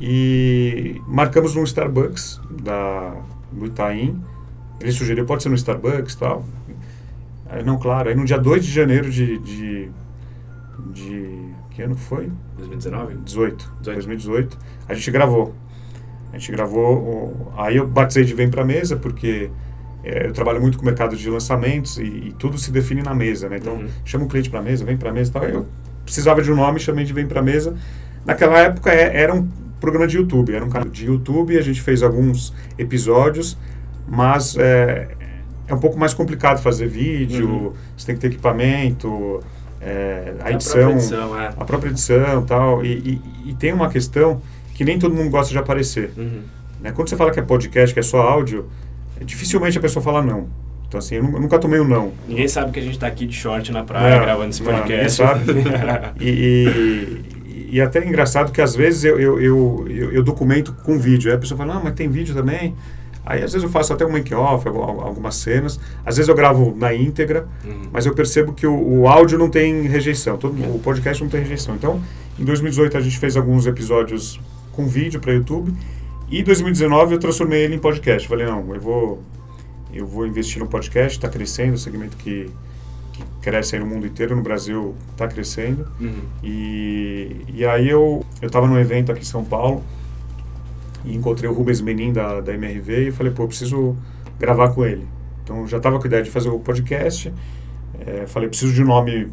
E 0.00 1.02
marcamos 1.06 1.54
num 1.54 1.64
Starbucks 1.64 2.40
da, 2.62 3.12
do 3.50 3.66
Itaim. 3.66 4.22
Ele 4.80 4.92
sugeriu, 4.92 5.26
pode 5.26 5.42
ser 5.42 5.48
no 5.48 5.56
Starbucks 5.56 6.14
e 6.14 6.18
tal. 6.18 6.44
Não, 7.64 7.78
claro. 7.78 8.08
Aí 8.08 8.14
no 8.14 8.24
dia 8.24 8.38
2 8.38 8.64
de 8.64 8.70
janeiro 8.70 9.10
de, 9.10 9.38
de, 9.38 9.90
de... 10.92 11.48
Que 11.70 11.82
ano 11.82 11.96
foi? 11.96 12.30
2019? 12.56 13.14
18. 13.24 13.72
18. 13.80 13.82
2018. 13.82 14.58
A 14.88 14.94
gente 14.94 15.10
gravou. 15.10 15.54
A 16.32 16.38
gente 16.38 16.52
gravou... 16.52 17.52
Aí 17.56 17.76
eu 17.76 17.86
batizei 17.86 18.24
de 18.24 18.34
Vem 18.34 18.50
Pra 18.50 18.64
Mesa, 18.64 18.96
porque 18.96 19.50
é, 20.04 20.26
eu 20.26 20.32
trabalho 20.32 20.60
muito 20.60 20.78
com 20.78 20.82
o 20.82 20.86
mercado 20.86 21.16
de 21.16 21.28
lançamentos 21.28 21.98
e, 21.98 22.02
e 22.02 22.34
tudo 22.38 22.56
se 22.56 22.70
define 22.70 23.02
na 23.02 23.14
mesa, 23.14 23.48
né? 23.48 23.58
Então, 23.58 23.74
uhum. 23.74 23.88
chama 24.04 24.24
o 24.24 24.28
cliente 24.28 24.48
para 24.48 24.62
mesa, 24.62 24.84
vem 24.84 24.96
para 24.96 25.12
mesa 25.12 25.30
e 25.30 25.32
tal. 25.32 25.44
Eu 25.44 25.66
precisava 26.04 26.40
de 26.40 26.50
um 26.50 26.56
nome, 26.56 26.80
chamei 26.80 27.04
de 27.04 27.12
Vem 27.12 27.26
para 27.26 27.42
Mesa. 27.42 27.76
Naquela 28.24 28.58
época 28.58 28.90
é, 28.90 29.20
era 29.22 29.34
um 29.34 29.48
programa 29.80 30.06
de 30.06 30.16
YouTube, 30.16 30.54
era 30.54 30.64
um 30.64 30.70
canal 30.70 30.88
de 30.88 31.06
YouTube, 31.06 31.56
a 31.56 31.62
gente 31.62 31.80
fez 31.82 32.02
alguns 32.02 32.54
episódios, 32.78 33.58
mas 34.06 34.56
é, 34.56 35.08
é 35.68 35.74
um 35.74 35.78
pouco 35.78 35.98
mais 35.98 36.14
complicado 36.14 36.60
fazer 36.60 36.88
vídeo, 36.88 37.48
uhum. 37.48 37.72
você 37.96 38.06
tem 38.06 38.14
que 38.14 38.20
ter 38.20 38.28
equipamento, 38.28 39.40
é, 39.80 40.34
a, 40.40 40.50
edição, 40.50 40.80
a 40.80 40.84
própria 40.84 40.96
edição, 40.96 41.40
é. 41.40 41.46
a 41.46 41.64
própria 41.64 41.90
edição 41.90 42.46
tal, 42.46 42.84
e, 42.84 43.20
e, 43.44 43.50
e, 43.50 43.54
tem 43.54 43.72
uma 43.72 43.88
questão 43.88 44.40
que 44.74 44.84
nem 44.84 44.98
todo 44.98 45.14
mundo 45.14 45.30
gosta 45.30 45.52
de 45.52 45.58
aparecer. 45.58 46.10
Uhum. 46.16 46.42
Né? 46.80 46.92
Quando 46.92 47.08
você 47.08 47.16
fala 47.16 47.30
que 47.30 47.38
é 47.38 47.42
podcast, 47.42 47.92
que 47.92 48.00
é 48.00 48.02
só 48.02 48.20
áudio, 48.20 48.68
dificilmente 49.24 49.76
a 49.78 49.80
pessoa 49.80 50.02
fala 50.02 50.22
não. 50.22 50.48
Então, 50.88 50.98
assim, 50.98 51.16
eu 51.16 51.22
nunca 51.22 51.58
tomei 51.58 51.78
um 51.78 51.86
não. 51.86 52.12
Ninguém 52.26 52.48
sabe 52.48 52.72
que 52.72 52.78
a 52.78 52.82
gente 52.82 52.94
está 52.94 53.06
aqui 53.06 53.26
de 53.26 53.34
short 53.34 53.70
na 53.72 53.84
praia 53.84 54.14
é, 54.14 54.20
gravando 54.20 54.48
esse 54.48 54.62
podcast. 54.62 55.22
Não, 55.22 55.28
sabe. 55.28 55.44
e, 56.18 57.22
e, 57.44 57.76
e, 57.76 57.80
até 57.80 57.98
é 57.98 58.08
engraçado 58.08 58.50
que 58.50 58.62
às 58.62 58.74
vezes 58.74 59.04
eu, 59.04 59.20
eu, 59.20 59.38
eu, 59.38 59.86
eu, 59.90 60.12
eu 60.12 60.22
documento 60.22 60.72
com 60.72 60.98
vídeo. 60.98 61.30
Aí 61.30 61.36
a 61.36 61.38
pessoa 61.38 61.58
fala, 61.58 61.74
não, 61.74 61.84
mas 61.84 61.94
tem 61.94 62.08
vídeo 62.08 62.34
também. 62.34 62.74
Aí 63.28 63.42
às 63.42 63.52
vezes 63.52 63.62
eu 63.62 63.68
faço 63.68 63.92
até 63.92 64.06
um 64.06 64.10
make-off, 64.10 64.66
algumas 64.66 65.34
cenas. 65.34 65.78
Às 66.02 66.16
vezes 66.16 66.30
eu 66.30 66.34
gravo 66.34 66.74
na 66.74 66.94
íntegra, 66.94 67.46
uhum. 67.62 67.90
mas 67.92 68.06
eu 68.06 68.14
percebo 68.14 68.54
que 68.54 68.66
o, 68.66 68.74
o, 68.74 69.06
áudio 69.06 69.38
não 69.38 69.50
tem 69.50 69.82
rejeição. 69.82 70.38
Todo. 70.38 70.54
O 70.74 70.78
podcast 70.78 71.22
não 71.22 71.28
tem 71.28 71.42
rejeição. 71.42 71.74
Então, 71.74 72.00
em 72.38 72.44
2018 72.44 72.96
a 72.96 73.00
gente 73.02 73.18
fez 73.18 73.36
alguns 73.36 73.66
episódios 73.66 74.40
com 74.72 74.86
vídeo 74.86 75.20
para 75.20 75.34
YouTube. 75.34 75.74
E 76.30 76.40
em 76.40 76.42
2019 76.42 77.16
eu 77.16 77.18
transformei 77.18 77.64
ele 77.64 77.74
em 77.74 77.78
podcast. 77.78 78.26
Falei, 78.26 78.46
não, 78.46 78.74
eu 78.74 78.80
vou 78.80 79.22
eu 79.92 80.06
vou 80.06 80.26
investir 80.26 80.58
no 80.58 80.66
podcast, 80.66 81.18
está 81.18 81.28
crescendo, 81.28 81.74
o 81.74 81.78
segmento 81.78 82.16
que, 82.16 82.50
que 83.12 83.22
cresce 83.42 83.76
aí 83.76 83.80
no 83.80 83.86
mundo 83.86 84.06
inteiro, 84.06 84.34
no 84.34 84.42
Brasil 84.42 84.94
está 85.12 85.28
crescendo. 85.28 85.86
Uhum. 86.00 86.22
E, 86.42 87.44
e 87.52 87.66
aí 87.66 87.90
eu 87.90 88.24
estava 88.40 88.66
num 88.66 88.78
evento 88.78 89.12
aqui 89.12 89.20
em 89.20 89.24
São 89.24 89.44
Paulo 89.44 89.84
e 91.08 91.16
encontrei 91.16 91.48
o 91.48 91.52
Rubens 91.52 91.80
Menin 91.80 92.12
da, 92.12 92.40
da 92.40 92.52
MRV 92.54 93.08
e 93.08 93.10
falei, 93.10 93.32
pô, 93.32 93.46
preciso 93.46 93.96
gravar 94.38 94.70
com 94.70 94.84
ele. 94.84 95.06
Então 95.42 95.66
já 95.66 95.78
estava 95.78 95.98
com 95.98 96.04
a 96.04 96.06
ideia 96.06 96.22
de 96.22 96.30
fazer 96.30 96.50
o 96.50 96.58
podcast, 96.58 97.32
é, 98.06 98.26
falei, 98.26 98.48
preciso 98.48 98.72
de 98.72 98.82
um 98.82 98.86
nome 98.86 99.28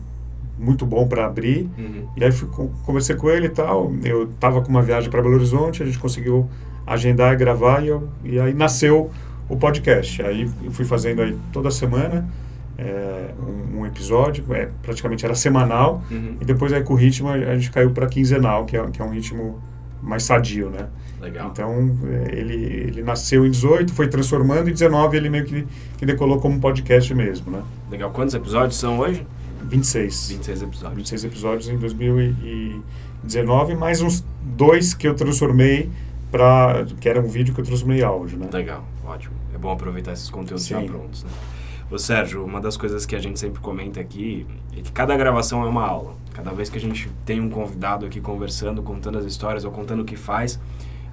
muito 0.57 0.85
bom 0.85 1.07
para 1.07 1.25
abrir. 1.25 1.69
Uhum. 1.77 2.07
E 2.15 2.23
aí 2.23 2.31
fui, 2.31 2.47
conversei 2.83 3.15
com 3.15 3.29
ele 3.29 3.47
e 3.47 3.49
tal. 3.49 3.91
Eu 4.03 4.23
estava 4.23 4.61
com 4.61 4.69
uma 4.69 4.81
viagem 4.81 5.09
para 5.09 5.21
Belo 5.21 5.35
Horizonte, 5.35 5.83
a 5.83 5.85
gente 5.85 5.99
conseguiu 5.99 6.49
agendar 6.87 7.33
e 7.33 7.35
gravar 7.35 7.83
e, 7.83 7.87
eu, 7.87 8.07
e 8.23 8.39
aí 8.39 8.53
nasceu 8.53 9.11
o 9.49 9.57
podcast. 9.57 10.21
Aí 10.21 10.49
eu 10.63 10.71
fui 10.71 10.85
fazendo 10.85 11.21
aí 11.21 11.37
toda 11.51 11.69
semana 11.69 12.27
é, 12.77 13.33
um, 13.39 13.79
um, 13.79 13.85
episódio, 13.85 14.45
é, 14.53 14.69
praticamente 14.81 15.25
era 15.25 15.35
semanal, 15.35 16.03
uhum. 16.09 16.37
e 16.41 16.45
depois 16.45 16.73
aí 16.73 16.83
com 16.83 16.93
o 16.93 16.95
ritmo 16.95 17.29
a, 17.29 17.55
gente 17.55 17.71
caiu 17.71 17.91
para 17.91 18.07
quinzenal, 18.07 18.65
que 18.65 18.75
é, 18.75 18.85
que 18.87 19.01
é 19.01 19.05
um 19.05 19.11
ritmo 19.11 19.61
mais 20.05 20.23
sadio, 20.23 20.69
né? 20.69 20.87
Legal. 21.19 21.49
Então, 21.51 21.97
é, 22.05 22.37
ele, 22.37 22.53
ele 22.53 23.03
nasceu 23.03 23.45
em 23.45 23.51
18, 23.51 23.93
foi 23.93 24.07
transformando, 24.07 24.69
e 24.69 24.71
19 24.71 25.17
ele 25.17 25.29
meio 25.29 25.45
que, 25.45 25.67
que 25.97 26.05
decolou 26.05 26.39
como 26.39 26.59
podcast 26.59 27.13
mesmo, 27.13 27.51
né? 27.51 27.63
Legal. 27.89 28.11
Quantos 28.11 28.35
episódios 28.35 28.77
são 28.77 28.99
hoje? 28.99 29.25
26. 29.63 30.29
26 30.29 30.61
episódios. 30.61 30.97
26 30.97 31.23
episódios 31.25 31.69
em 31.69 31.77
2019, 31.77 33.75
mais 33.75 34.01
uns 34.01 34.23
dois 34.41 34.93
que 34.93 35.07
eu 35.07 35.15
transformei 35.15 35.89
para 36.31 36.85
que 36.99 37.09
era 37.09 37.19
um 37.19 37.27
vídeo 37.27 37.53
que 37.53 37.61
eu 37.61 37.65
transformei 37.65 38.01
em 38.01 38.03
áudio, 38.03 38.37
né? 38.37 38.47
Legal, 38.51 38.85
ótimo. 39.05 39.33
É 39.53 39.57
bom 39.57 39.71
aproveitar 39.71 40.11
esses 40.13 40.29
conteúdos 40.29 40.65
Sim. 40.65 40.75
já 40.75 40.83
prontos, 40.83 41.23
né? 41.23 41.29
Ô 41.89 41.97
Sérgio, 41.97 42.43
uma 42.43 42.59
das 42.59 42.75
coisas 42.75 43.05
que 43.05 43.15
a 43.15 43.19
gente 43.19 43.39
sempre 43.39 43.61
comenta 43.61 43.99
aqui 43.99 44.45
é 44.75 44.81
que 44.81 44.91
cada 44.91 45.15
gravação 45.15 45.63
é 45.63 45.67
uma 45.67 45.85
aula. 45.85 46.15
Cada 46.35 46.51
vez 46.51 46.69
que 46.69 46.77
a 46.77 46.81
gente 46.81 47.09
tem 47.25 47.39
um 47.39 47.49
convidado 47.49 48.05
aqui 48.05 48.19
conversando, 48.19 48.83
contando 48.83 49.17
as 49.17 49.23
histórias 49.23 49.63
ou 49.63 49.71
contando 49.71 50.01
o 50.01 50.05
que 50.05 50.17
faz, 50.17 50.59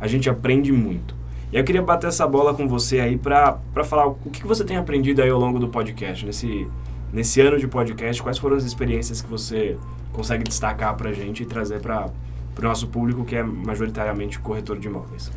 a 0.00 0.08
gente 0.08 0.28
aprende 0.28 0.72
muito. 0.72 1.14
E 1.52 1.56
eu 1.56 1.62
queria 1.62 1.80
bater 1.80 2.08
essa 2.08 2.26
bola 2.26 2.52
com 2.52 2.66
você 2.66 2.98
aí 2.98 3.16
para 3.16 3.56
falar 3.84 4.08
o 4.08 4.14
que 4.14 4.44
você 4.44 4.64
tem 4.64 4.76
aprendido 4.76 5.22
aí 5.22 5.30
ao 5.30 5.38
longo 5.38 5.60
do 5.60 5.68
podcast, 5.68 6.26
nesse, 6.26 6.66
nesse 7.12 7.40
ano 7.40 7.56
de 7.56 7.68
podcast, 7.68 8.20
quais 8.20 8.36
foram 8.36 8.56
as 8.56 8.64
experiências 8.64 9.22
que 9.22 9.30
você 9.30 9.78
consegue 10.12 10.42
destacar 10.42 10.96
para 10.96 11.10
a 11.10 11.12
gente 11.12 11.44
e 11.44 11.46
trazer 11.46 11.80
para 11.80 12.10
o 12.58 12.62
nosso 12.62 12.88
público 12.88 13.24
que 13.24 13.36
é 13.36 13.44
majoritariamente 13.44 14.40
corretor 14.40 14.76
de 14.76 14.88
imóveis. 14.88 15.30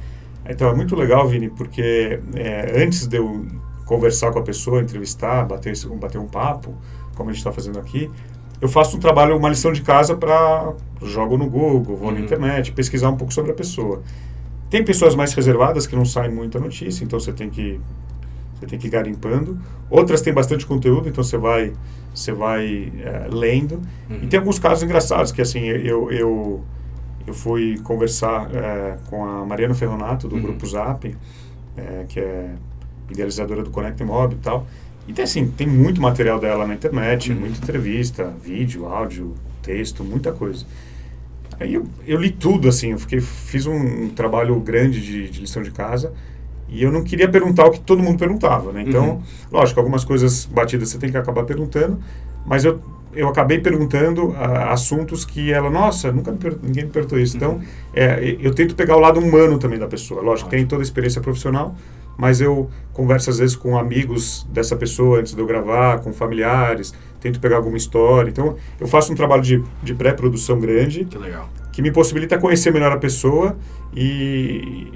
Então, 0.48 0.68
é 0.68 0.74
muito 0.74 0.96
legal, 0.96 1.28
Vini, 1.28 1.50
porque 1.50 2.20
é, 2.34 2.84
antes 2.84 3.06
de 3.06 3.18
eu 3.18 3.46
conversar 3.86 4.32
com 4.32 4.40
a 4.40 4.44
pessoa, 4.44 4.82
entrevistar, 4.82 5.46
bater, 5.46 5.74
bater 6.00 6.18
um 6.18 6.28
papo, 6.28 6.74
como 7.16 7.30
a 7.30 7.34
gente 7.34 7.40
está 7.40 7.52
fazendo 7.52 7.78
aqui, 7.78 8.10
eu 8.62 8.68
faço 8.68 8.98
um 8.98 9.00
trabalho, 9.00 9.38
uma 9.38 9.50
lição 9.50 9.72
de 9.72 9.82
casa 9.82 10.16
para 10.16 10.74
jogo 11.02 11.38
no 11.38 11.50
Google, 11.50 11.96
vou 11.96 12.10
uhum. 12.10 12.16
na 12.16 12.20
internet, 12.20 12.72
pesquisar 12.72 13.10
um 13.10 13.18
pouco 13.18 13.34
sobre 13.34 13.52
a 13.52 13.54
pessoa. 13.54 14.02
Tem 14.70 14.84
pessoas 14.84 15.16
mais 15.16 15.34
reservadas 15.34 15.86
que 15.86 15.96
não 15.96 16.06
saem 16.06 16.32
muita 16.32 16.60
notícia, 16.60 17.04
então 17.04 17.20
você 17.20 17.32
tem 17.32 17.50
que 17.50 17.80
você 18.60 18.66
tem 18.66 18.80
que 18.80 18.88
ir 18.88 18.90
garimpando. 18.90 19.60
Outras 19.90 20.22
têm 20.22 20.34
bastante 20.34 20.66
conteúdo, 20.66 21.10
então 21.10 21.24
você 21.24 21.38
vai 21.38 21.74
você 22.14 22.32
vai 22.32 22.92
é, 23.04 23.28
lendo. 23.30 23.82
Uhum. 24.10 24.20
E 24.24 24.28
tem 24.28 24.40
alguns 24.40 24.58
casos 24.58 24.84
engraçados 24.84 25.32
que 25.32 25.42
assim 25.42 25.60
eu, 25.66 26.12
eu 26.12 26.64
eu 27.28 27.34
fui 27.34 27.78
conversar 27.80 28.50
é, 28.54 28.98
com 29.10 29.26
a 29.26 29.46
Mariana 29.46 29.74
Ferronato, 29.74 30.28
do 30.28 30.36
uhum. 30.36 30.42
Grupo 30.42 30.66
Zap, 30.66 31.16
é, 31.76 32.06
que 32.08 32.20
é 32.20 32.54
idealizadora 33.10 33.64
do 33.64 33.70
Connect 33.70 34.04
Mob 34.04 34.36
e 34.36 34.38
tal. 34.38 34.66
E 35.08 35.14
tem, 35.14 35.24
assim, 35.24 35.48
tem 35.48 35.68
muito 35.68 36.02
material 36.02 36.40
dela 36.40 36.66
na 36.66 36.74
internet, 36.74 37.32
uhum. 37.32 37.40
muita 37.40 37.58
entrevista, 37.58 38.34
vídeo, 38.44 38.88
áudio, 38.88 39.34
texto, 39.62 40.04
muita 40.04 40.32
coisa. 40.32 40.66
Aí 41.60 41.74
eu, 41.74 41.86
eu 42.06 42.20
li 42.20 42.32
tudo, 42.32 42.68
assim, 42.68 42.92
eu 42.92 42.98
fiquei, 42.98 43.22
fiz 43.22 43.66
um, 43.66 43.76
um 43.76 44.10
trabalho 44.10 44.60
grande 44.60 45.00
de, 45.02 45.30
de, 45.30 45.42
lição 45.42 45.62
de 45.62 45.72
casa 45.72 46.12
e 46.68 46.84
eu 46.84 46.92
não 46.92 47.04
queria 47.04 47.30
perguntar 47.30 47.66
o 47.66 47.72
que 47.72 47.80
todo 47.80 48.04
mundo 48.04 48.18
perguntava, 48.18 48.74
né? 48.74 48.84
Então, 48.86 49.10
uhum. 49.10 49.22
lógico, 49.52 49.80
algumas 49.80 50.04
coisas 50.04 50.46
batidas 50.46 50.90
você 50.90 50.98
tem 50.98 51.10
que 51.10 51.18
acabar 51.18 51.44
perguntando, 51.44 52.00
mas 52.46 52.66
eu 52.66 52.82
eu 53.16 53.30
acabei 53.30 53.60
perguntando 53.60 54.28
uh, 54.28 54.36
assuntos 54.70 55.24
que 55.24 55.52
ela, 55.52 55.70
nossa, 55.70 56.12
nunca 56.12 56.32
me 56.32 56.38
ninguém 56.62 56.84
me 56.84 56.92
perguntou 56.92 57.18
isso. 57.18 57.38
Então, 57.38 57.54
uhum. 57.54 57.64
é, 57.94 58.36
eu 58.40 58.54
tento 58.54 58.76
pegar 58.76 58.98
o 58.98 59.00
lado 59.00 59.20
humano 59.20 59.58
também 59.58 59.80
da 59.80 59.88
pessoa. 59.88 60.22
Lógico, 60.22 60.50
tem 60.50 60.66
toda 60.66 60.82
a 60.82 60.84
experiência 60.84 61.22
profissional, 61.22 61.76
mas 62.18 62.42
eu 62.42 62.70
converso 62.94 63.30
às 63.30 63.40
vezes 63.40 63.56
com 63.56 63.78
amigos 63.78 64.48
dessa 64.50 64.76
pessoa 64.76 65.20
antes 65.20 65.34
de 65.34 65.40
eu 65.40 65.46
gravar, 65.46 66.00
com 66.00 66.14
familiares, 66.14 66.94
tento 67.20 67.40
pegar 67.40 67.58
alguma 67.58 67.78
história. 67.78 68.30
Então, 68.30 68.56
eu 68.80 68.88
faço 68.88 69.12
um 69.12 69.16
trabalho 69.16 69.42
de, 69.42 69.64
de 69.84 69.94
pré-produção 69.94 70.60
grande. 70.60 71.06
Que 71.06 71.18
legal. 71.18 71.50
Que 71.72 71.82
me 71.82 71.92
possibilita 71.92 72.38
conhecer 72.38 72.72
melhor 72.72 72.92
a 72.92 72.98
pessoa 72.98 73.58
e, 73.94 74.88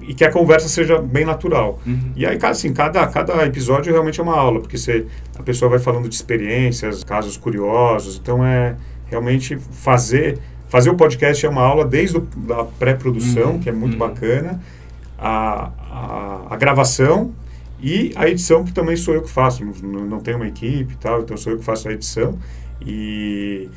e 0.00 0.14
que 0.14 0.24
a 0.24 0.32
conversa 0.32 0.68
seja 0.68 0.98
bem 0.98 1.24
natural. 1.24 1.78
Uhum. 1.86 2.12
E 2.16 2.26
aí, 2.26 2.38
assim, 2.42 2.72
cada, 2.72 3.06
cada 3.06 3.44
episódio 3.46 3.92
realmente 3.92 4.18
é 4.18 4.22
uma 4.22 4.36
aula, 4.36 4.60
porque 4.60 4.76
você, 4.76 5.06
a 5.38 5.42
pessoa 5.42 5.70
vai 5.70 5.78
falando 5.78 6.08
de 6.08 6.14
experiências, 6.14 7.04
casos 7.04 7.36
curiosos, 7.36 8.18
então 8.20 8.44
é, 8.44 8.74
realmente 9.06 9.56
fazer 9.56 10.38
fazer 10.68 10.90
o 10.90 10.94
podcast 10.94 11.44
é 11.44 11.48
uma 11.48 11.62
aula 11.62 11.84
desde 11.84 12.18
a 12.18 12.64
pré-produção, 12.78 13.52
Uhum, 13.52 13.58
que 13.58 13.68
é 13.68 13.72
muito 13.72 13.94
uhum. 13.94 13.98
bacana, 13.98 14.60
a, 15.18 15.70
a, 15.98 16.54
a 16.54 16.56
gravação 16.56 17.32
e 17.80 18.12
a 18.16 18.28
edição, 18.28 18.64
que 18.64 18.72
também 18.72 18.96
sou 18.96 19.14
eu 19.14 19.22
que 19.22 19.30
faço. 19.30 19.64
Não, 19.82 20.04
não 20.04 20.20
tenho 20.20 20.36
uma 20.36 20.48
equipe 20.48 20.94
e 20.94 20.96
tal, 20.96 21.20
então 21.20 21.36
sou 21.36 21.52
eu 21.52 21.58
que 21.58 21.64
faço 21.64 21.88
a 21.88 21.92
edição. 21.92 22.38
E, 22.84 23.68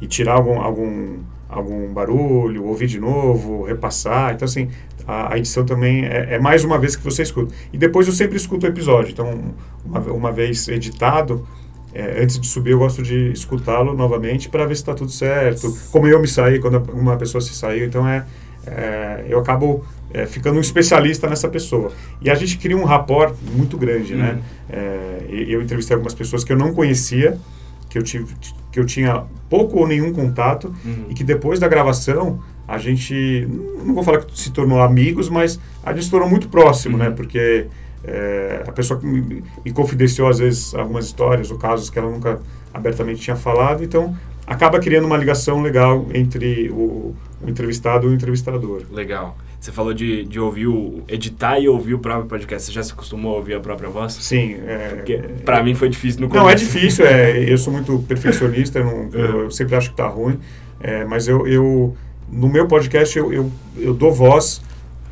e 0.00 0.06
tirar 0.06 0.34
algum, 0.34 0.60
algum, 0.60 1.18
algum 1.48 1.92
barulho, 1.92 2.64
ouvir 2.64 2.86
de 2.86 2.98
novo, 2.98 3.64
repassar. 3.64 4.34
Então, 4.34 4.46
assim, 4.46 4.68
a, 5.06 5.34
a 5.34 5.38
edição 5.38 5.64
também 5.64 6.04
é, 6.04 6.34
é 6.34 6.38
mais 6.38 6.64
uma 6.64 6.78
vez 6.78 6.94
que 6.94 7.04
você 7.04 7.22
escuta. 7.22 7.54
E 7.72 7.78
depois 7.78 8.06
eu 8.06 8.12
sempre 8.12 8.36
escuto 8.36 8.66
o 8.66 8.68
episódio. 8.68 9.12
Então, 9.12 9.54
uma, 9.84 10.00
uma 10.00 10.32
vez 10.32 10.68
editado, 10.68 11.46
é, 11.94 12.22
antes 12.22 12.38
de 12.38 12.46
subir, 12.46 12.72
eu 12.72 12.78
gosto 12.78 13.02
de 13.02 13.32
escutá-lo 13.32 13.94
novamente 13.94 14.48
para 14.48 14.66
ver 14.66 14.74
se 14.74 14.82
está 14.82 14.94
tudo 14.94 15.10
certo. 15.10 15.74
Como 15.90 16.06
eu 16.06 16.20
me 16.20 16.28
saí 16.28 16.58
quando 16.58 16.78
uma 16.92 17.16
pessoa 17.16 17.40
se 17.40 17.54
saiu. 17.54 17.86
Então, 17.86 18.06
é, 18.06 18.26
é 18.66 19.24
eu 19.26 19.38
acabo 19.38 19.84
é, 20.12 20.26
ficando 20.26 20.56
um 20.58 20.60
especialista 20.60 21.28
nessa 21.28 21.48
pessoa. 21.48 21.92
E 22.20 22.30
a 22.30 22.34
gente 22.34 22.58
cria 22.58 22.76
um 22.76 22.84
rapport 22.84 23.34
muito 23.54 23.76
grande, 23.76 24.14
né? 24.14 24.32
Uhum. 24.32 24.40
É, 24.70 25.18
e- 25.30 25.52
eu 25.52 25.60
entrevistei 25.62 25.94
algumas 25.94 26.14
pessoas 26.14 26.44
que 26.44 26.52
eu 26.52 26.56
não 26.56 26.72
conhecia, 26.74 27.38
que 27.90 27.98
eu, 27.98 28.02
tive, 28.02 28.34
que 28.72 28.78
eu 28.80 28.84
tinha 28.86 29.24
pouco 29.48 29.78
ou 29.78 29.86
nenhum 29.86 30.12
contato, 30.12 30.72
Uhum. 30.84 31.06
e 31.10 31.14
que 31.14 31.24
depois 31.24 31.58
da 31.58 31.68
gravação 31.68 32.38
a 32.66 32.76
gente, 32.76 33.48
não 33.82 33.94
vou 33.94 34.04
falar 34.04 34.18
que 34.18 34.38
se 34.38 34.50
tornou 34.50 34.82
amigos, 34.82 35.28
mas 35.30 35.58
a 35.82 35.92
gente 35.92 36.04
se 36.04 36.10
tornou 36.10 36.28
muito 36.28 36.48
próximo, 36.48 36.98
né? 36.98 37.08
Uhum. 37.08 37.14
Porque 37.14 37.66
é, 38.04 38.62
a 38.66 38.72
pessoa 38.72 39.00
que 39.00 39.06
me, 39.06 39.42
me 39.64 39.72
confidenciou 39.72 40.28
às 40.28 40.38
vezes 40.38 40.74
algumas 40.74 41.06
histórias 41.06 41.50
ou 41.50 41.56
casos 41.58 41.88
que 41.90 41.98
ela 41.98 42.10
nunca 42.10 42.40
abertamente 42.72 43.20
tinha 43.20 43.36
falado, 43.36 43.82
então 43.82 44.14
acaba 44.46 44.78
criando 44.78 45.04
uma 45.06 45.16
ligação 45.16 45.60
legal 45.62 46.06
entre 46.14 46.70
o, 46.70 47.14
o 47.42 47.48
entrevistado 47.48 48.06
e 48.06 48.10
o 48.10 48.14
entrevistador. 48.14 48.82
Legal. 48.90 49.36
Você 49.60 49.72
falou 49.72 49.92
de, 49.92 50.24
de 50.24 50.38
ouvir 50.38 50.68
o. 50.68 51.02
editar 51.08 51.58
e 51.58 51.68
ouvir 51.68 51.94
o 51.94 51.98
próprio 51.98 52.26
podcast. 52.28 52.66
Você 52.66 52.72
já 52.72 52.82
se 52.82 52.92
acostumou 52.92 53.34
a 53.34 53.36
ouvir 53.38 53.54
a 53.54 53.60
própria 53.60 53.88
voz? 53.88 54.12
Sim, 54.12 54.56
é, 54.66 54.88
Porque 54.94 55.16
pra 55.44 55.62
mim 55.64 55.74
foi 55.74 55.88
difícil 55.88 56.20
no 56.20 56.28
começo. 56.28 56.44
Não, 56.44 56.50
é 56.50 56.54
difícil, 56.54 57.04
é, 57.04 57.38
eu 57.52 57.58
sou 57.58 57.72
muito 57.72 57.98
perfeccionista, 58.06 58.78
eu, 58.78 58.84
não- 58.84 59.08
eu- 59.18 59.40
eu 59.44 59.50
sempre 59.50 59.74
acho 59.74 59.90
que 59.90 59.96
tá 59.96 60.06
ruim, 60.06 60.38
é, 60.80 61.04
mas 61.04 61.26
eu, 61.26 61.46
eu, 61.48 61.96
no 62.30 62.48
meu 62.48 62.68
podcast, 62.68 63.18
eu, 63.18 63.32
eu, 63.32 63.50
eu 63.76 63.92
dou 63.94 64.12
voz 64.12 64.62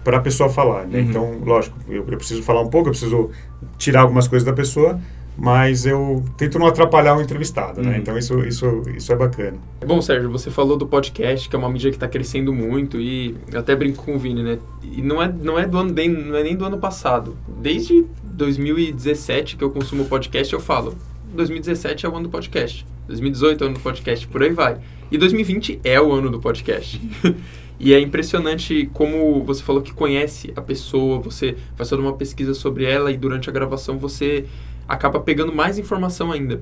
para 0.04 0.18
a 0.18 0.20
pessoa 0.20 0.48
falar, 0.48 0.86
né? 0.86 1.00
Uhum. 1.00 1.04
Então, 1.10 1.38
lógico, 1.44 1.76
eu, 1.88 2.06
eu 2.08 2.16
preciso 2.16 2.40
falar 2.44 2.60
um 2.60 2.68
pouco, 2.70 2.86
eu 2.88 2.92
preciso 2.92 3.30
tirar 3.76 4.02
algumas 4.02 4.28
coisas 4.28 4.46
da 4.46 4.52
pessoa, 4.52 5.00
mas 5.37 5.85
eu 5.85 6.25
tento 6.37 6.59
não 6.59 6.66
atrapalhar 6.66 7.16
o 7.16 7.21
entrevistado, 7.21 7.83
né? 7.83 7.93
Uhum. 7.93 7.97
Então, 7.97 8.19
isso, 8.19 8.38
isso, 8.40 8.83
isso 8.97 9.12
é 9.12 9.16
bacana. 9.16 9.59
Bom, 9.85 10.00
Sérgio, 10.00 10.31
você 10.31 10.50
falou 10.50 10.76
do 10.76 10.87
podcast, 10.87 11.49
que 11.49 11.55
é 11.55 11.59
uma 11.59 11.69
mídia 11.69 11.90
que 11.90 11.97
está 11.97 12.09
crescendo 12.09 12.55
muito, 12.55 12.99
e 12.99 13.37
eu 13.52 13.61
até 13.61 13.76
brinco 13.76 14.02
com 14.02 14.14
o 14.14 14.19
Vini, 14.19 14.43
né? 14.43 14.59
E 14.83 15.02
não 15.02 15.23
é, 15.23 15.31
não 15.31 15.59
é, 15.59 15.66
do 15.66 15.76
ano, 15.76 15.93
nem, 15.93 16.09
não 16.09 16.37
é 16.37 16.43
nem 16.43 16.57
do 16.57 16.64
ano 16.64 16.78
passado. 16.78 17.37
Desde 17.61 18.07
2017 18.25 19.57
que 19.57 19.64
eu 19.64 19.71
consumo 19.71 20.07
podcast, 20.07 20.52
eu 20.52 20.61
falo. 20.61 20.95
2017 21.35 22.07
é 22.07 22.09
o 22.09 22.14
ano 22.14 22.25
do 22.25 22.31
podcast. 22.31 22.87
2018 23.07 23.62
é 23.62 23.64
o 23.64 23.69
ano 23.69 23.76
do 23.76 23.83
podcast, 23.83 24.26
por 24.28 24.43
aí 24.43 24.50
vai. 24.50 24.78
E 25.11 25.19
2020 25.19 25.81
é 25.85 26.00
o 26.00 26.12
ano 26.12 26.31
do 26.31 26.40
podcast. 26.40 27.00
e 27.78 27.93
é 27.93 28.00
impressionante 28.00 28.88
como 28.95 29.45
você 29.45 29.62
falou 29.62 29.83
que 29.83 29.93
conhece 29.93 30.50
a 30.57 30.62
pessoa, 30.62 31.19
você 31.19 31.57
faz 31.75 31.90
toda 31.90 32.00
uma 32.00 32.14
pesquisa 32.14 32.55
sobre 32.55 32.85
ela 32.85 33.12
e 33.12 33.16
durante 33.19 33.50
a 33.50 33.52
gravação 33.52 33.99
você 33.99 34.47
acaba 34.88 35.21
pegando 35.21 35.52
mais 35.52 35.78
informação 35.78 36.33
ainda. 36.33 36.61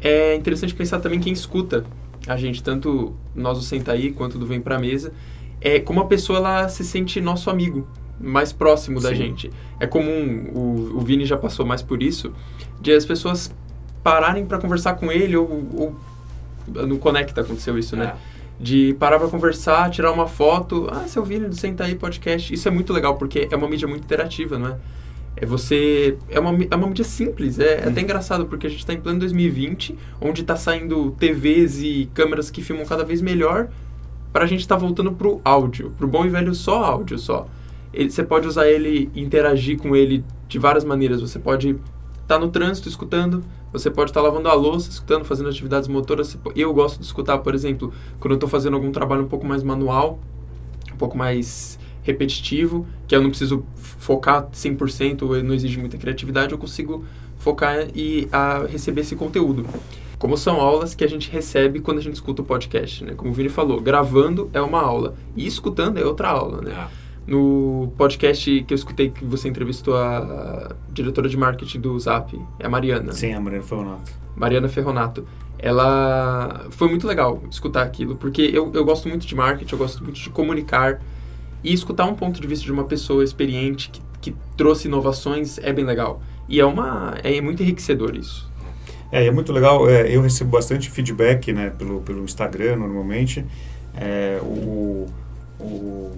É 0.00 0.34
interessante 0.34 0.74
pensar 0.74 1.00
também 1.00 1.20
quem 1.20 1.32
escuta 1.32 1.84
a 2.26 2.36
gente, 2.36 2.62
tanto 2.62 3.14
nós 3.34 3.58
do 3.58 3.64
Senta 3.64 3.92
Aí 3.92 4.12
quanto 4.12 4.38
do 4.38 4.46
Vem 4.46 4.60
Pra 4.60 4.78
Mesa, 4.78 5.12
é 5.60 5.78
como 5.78 6.00
a 6.00 6.06
pessoa 6.06 6.38
ela 6.38 6.68
se 6.68 6.84
sente 6.84 7.20
nosso 7.20 7.48
amigo, 7.50 7.86
mais 8.20 8.52
próximo 8.52 9.00
da 9.00 9.10
Sim. 9.10 9.14
gente. 9.16 9.50
É 9.78 9.86
comum, 9.86 10.50
o, 10.54 10.98
o 10.98 11.00
Vini 11.00 11.24
já 11.24 11.36
passou 11.36 11.64
mais 11.64 11.82
por 11.82 12.02
isso, 12.02 12.32
de 12.80 12.92
as 12.92 13.04
pessoas 13.04 13.54
pararem 14.02 14.44
para 14.44 14.58
conversar 14.58 14.94
com 14.94 15.10
ele 15.10 15.36
ou, 15.36 15.48
ou 15.74 15.96
no 16.86 16.98
Conecta 16.98 17.40
aconteceu 17.40 17.78
isso, 17.78 17.96
né? 17.96 18.14
De 18.60 18.94
parar 18.98 19.18
para 19.18 19.28
conversar, 19.28 19.90
tirar 19.90 20.12
uma 20.12 20.26
foto. 20.28 20.88
Ah, 20.90 21.06
seu 21.08 21.24
Vini 21.24 21.48
do 21.48 21.54
Senta 21.56 21.84
Aí 21.84 21.94
Podcast. 21.94 22.52
Isso 22.52 22.68
é 22.68 22.70
muito 22.70 22.92
legal, 22.92 23.16
porque 23.16 23.48
é 23.50 23.56
uma 23.56 23.68
mídia 23.68 23.88
muito 23.88 24.04
interativa, 24.04 24.58
não 24.58 24.68
é? 24.68 24.76
É 25.36 25.46
você. 25.46 26.16
É 26.28 26.38
uma, 26.38 26.50
é 26.70 26.76
uma 26.76 26.86
mídia 26.86 27.04
simples. 27.04 27.58
É, 27.58 27.80
é 27.80 27.88
até 27.88 28.00
engraçado, 28.00 28.46
porque 28.46 28.66
a 28.66 28.70
gente 28.70 28.80
está 28.80 28.92
em 28.92 29.00
plano 29.00 29.18
2020, 29.20 29.96
onde 30.20 30.42
está 30.42 30.56
saindo 30.56 31.12
TVs 31.12 31.82
e 31.82 32.10
câmeras 32.14 32.50
que 32.50 32.62
filmam 32.62 32.84
cada 32.84 33.04
vez 33.04 33.20
melhor, 33.22 33.68
para 34.32 34.44
a 34.44 34.46
gente 34.46 34.60
estar 34.60 34.76
voltando 34.76 35.12
pro 35.12 35.40
áudio, 35.44 35.92
pro 35.96 36.06
bom 36.06 36.24
e 36.24 36.28
velho 36.28 36.54
só 36.54 36.84
áudio 36.84 37.18
só. 37.18 37.46
Ele, 37.92 38.10
você 38.10 38.22
pode 38.22 38.46
usar 38.46 38.68
ele 38.68 39.10
interagir 39.14 39.78
com 39.78 39.94
ele 39.94 40.24
de 40.48 40.58
várias 40.58 40.84
maneiras. 40.84 41.20
Você 41.20 41.38
pode 41.38 41.76
estar 42.22 42.38
no 42.38 42.48
trânsito 42.48 42.88
escutando, 42.88 43.42
você 43.72 43.90
pode 43.90 44.10
estar 44.10 44.22
lavando 44.22 44.48
a 44.48 44.54
louça, 44.54 44.90
escutando, 44.90 45.24
fazendo 45.24 45.48
atividades 45.48 45.88
motoras. 45.88 46.36
Eu 46.56 46.72
gosto 46.72 46.98
de 46.98 47.04
escutar, 47.04 47.38
por 47.38 47.54
exemplo, 47.54 47.92
quando 48.18 48.32
eu 48.32 48.36
estou 48.36 48.48
fazendo 48.48 48.74
algum 48.74 48.90
trabalho 48.90 49.22
um 49.22 49.28
pouco 49.28 49.46
mais 49.46 49.62
manual, 49.62 50.18
um 50.92 50.96
pouco 50.96 51.16
mais 51.16 51.78
repetitivo, 52.02 52.86
que 53.06 53.14
eu 53.14 53.22
não 53.22 53.30
preciso 53.30 53.64
focar 53.76 54.48
100%, 54.50 55.22
ou 55.22 55.42
não 55.42 55.54
exige 55.54 55.78
muita 55.78 55.96
criatividade, 55.96 56.52
eu 56.52 56.58
consigo 56.58 57.04
focar 57.38 57.88
e 57.94 58.28
a 58.32 58.66
receber 58.66 59.02
esse 59.02 59.16
conteúdo. 59.16 59.66
Como 60.18 60.36
são 60.36 60.60
aulas 60.60 60.94
que 60.94 61.02
a 61.02 61.08
gente 61.08 61.28
recebe 61.30 61.80
quando 61.80 61.98
a 61.98 62.00
gente 62.00 62.14
escuta 62.14 62.42
o 62.42 62.44
podcast, 62.44 63.04
né? 63.04 63.14
Como 63.14 63.30
o 63.30 63.34
Vini 63.34 63.48
falou, 63.48 63.80
gravando 63.80 64.48
é 64.52 64.60
uma 64.60 64.80
aula 64.80 65.14
e 65.36 65.46
escutando 65.46 65.98
é 65.98 66.04
outra 66.04 66.28
aula, 66.28 66.60
né? 66.60 66.70
É. 66.70 67.02
No 67.26 67.92
podcast 67.96 68.64
que 68.64 68.72
eu 68.72 68.76
escutei 68.76 69.10
que 69.10 69.24
você 69.24 69.48
entrevistou 69.48 69.96
a 69.96 70.74
diretora 70.92 71.28
de 71.28 71.36
marketing 71.36 71.80
do 71.80 71.98
Zap, 71.98 72.36
é 72.58 72.66
a 72.66 72.68
Mariana. 72.68 73.12
Sim, 73.12 73.32
a 73.32 73.40
Mariana 73.40 73.64
Ferronato. 73.64 74.12
Mariana 74.36 74.68
Ferronato. 74.68 75.26
Ela 75.58 76.66
foi 76.70 76.88
muito 76.88 77.06
legal 77.06 77.40
escutar 77.48 77.82
aquilo, 77.82 78.16
porque 78.16 78.42
eu, 78.42 78.72
eu 78.74 78.84
gosto 78.84 79.08
muito 79.08 79.24
de 79.24 79.34
marketing, 79.34 79.72
eu 79.72 79.78
gosto 79.78 80.02
muito 80.02 80.20
de 80.20 80.30
comunicar 80.30 81.00
e 81.62 81.72
escutar 81.72 82.06
um 82.06 82.14
ponto 82.14 82.40
de 82.40 82.46
vista 82.46 82.64
de 82.64 82.72
uma 82.72 82.84
pessoa 82.84 83.22
experiente 83.24 83.90
que, 83.90 84.00
que 84.20 84.34
trouxe 84.56 84.88
inovações 84.88 85.58
é 85.58 85.72
bem 85.72 85.84
legal. 85.84 86.20
E 86.48 86.60
é 86.60 86.64
uma 86.66 87.14
é 87.22 87.40
muito 87.40 87.62
enriquecedor 87.62 88.14
isso. 88.16 88.50
É, 89.10 89.24
e 89.24 89.28
é 89.28 89.30
muito 89.30 89.52
legal, 89.52 89.88
é, 89.88 90.14
eu 90.14 90.22
recebo 90.22 90.52
bastante 90.52 90.90
feedback 90.90 91.52
né, 91.52 91.70
pelo, 91.70 92.00
pelo 92.00 92.24
Instagram 92.24 92.76
normalmente. 92.76 93.44
É, 93.94 94.38
o, 94.42 95.06
o, 95.60 96.12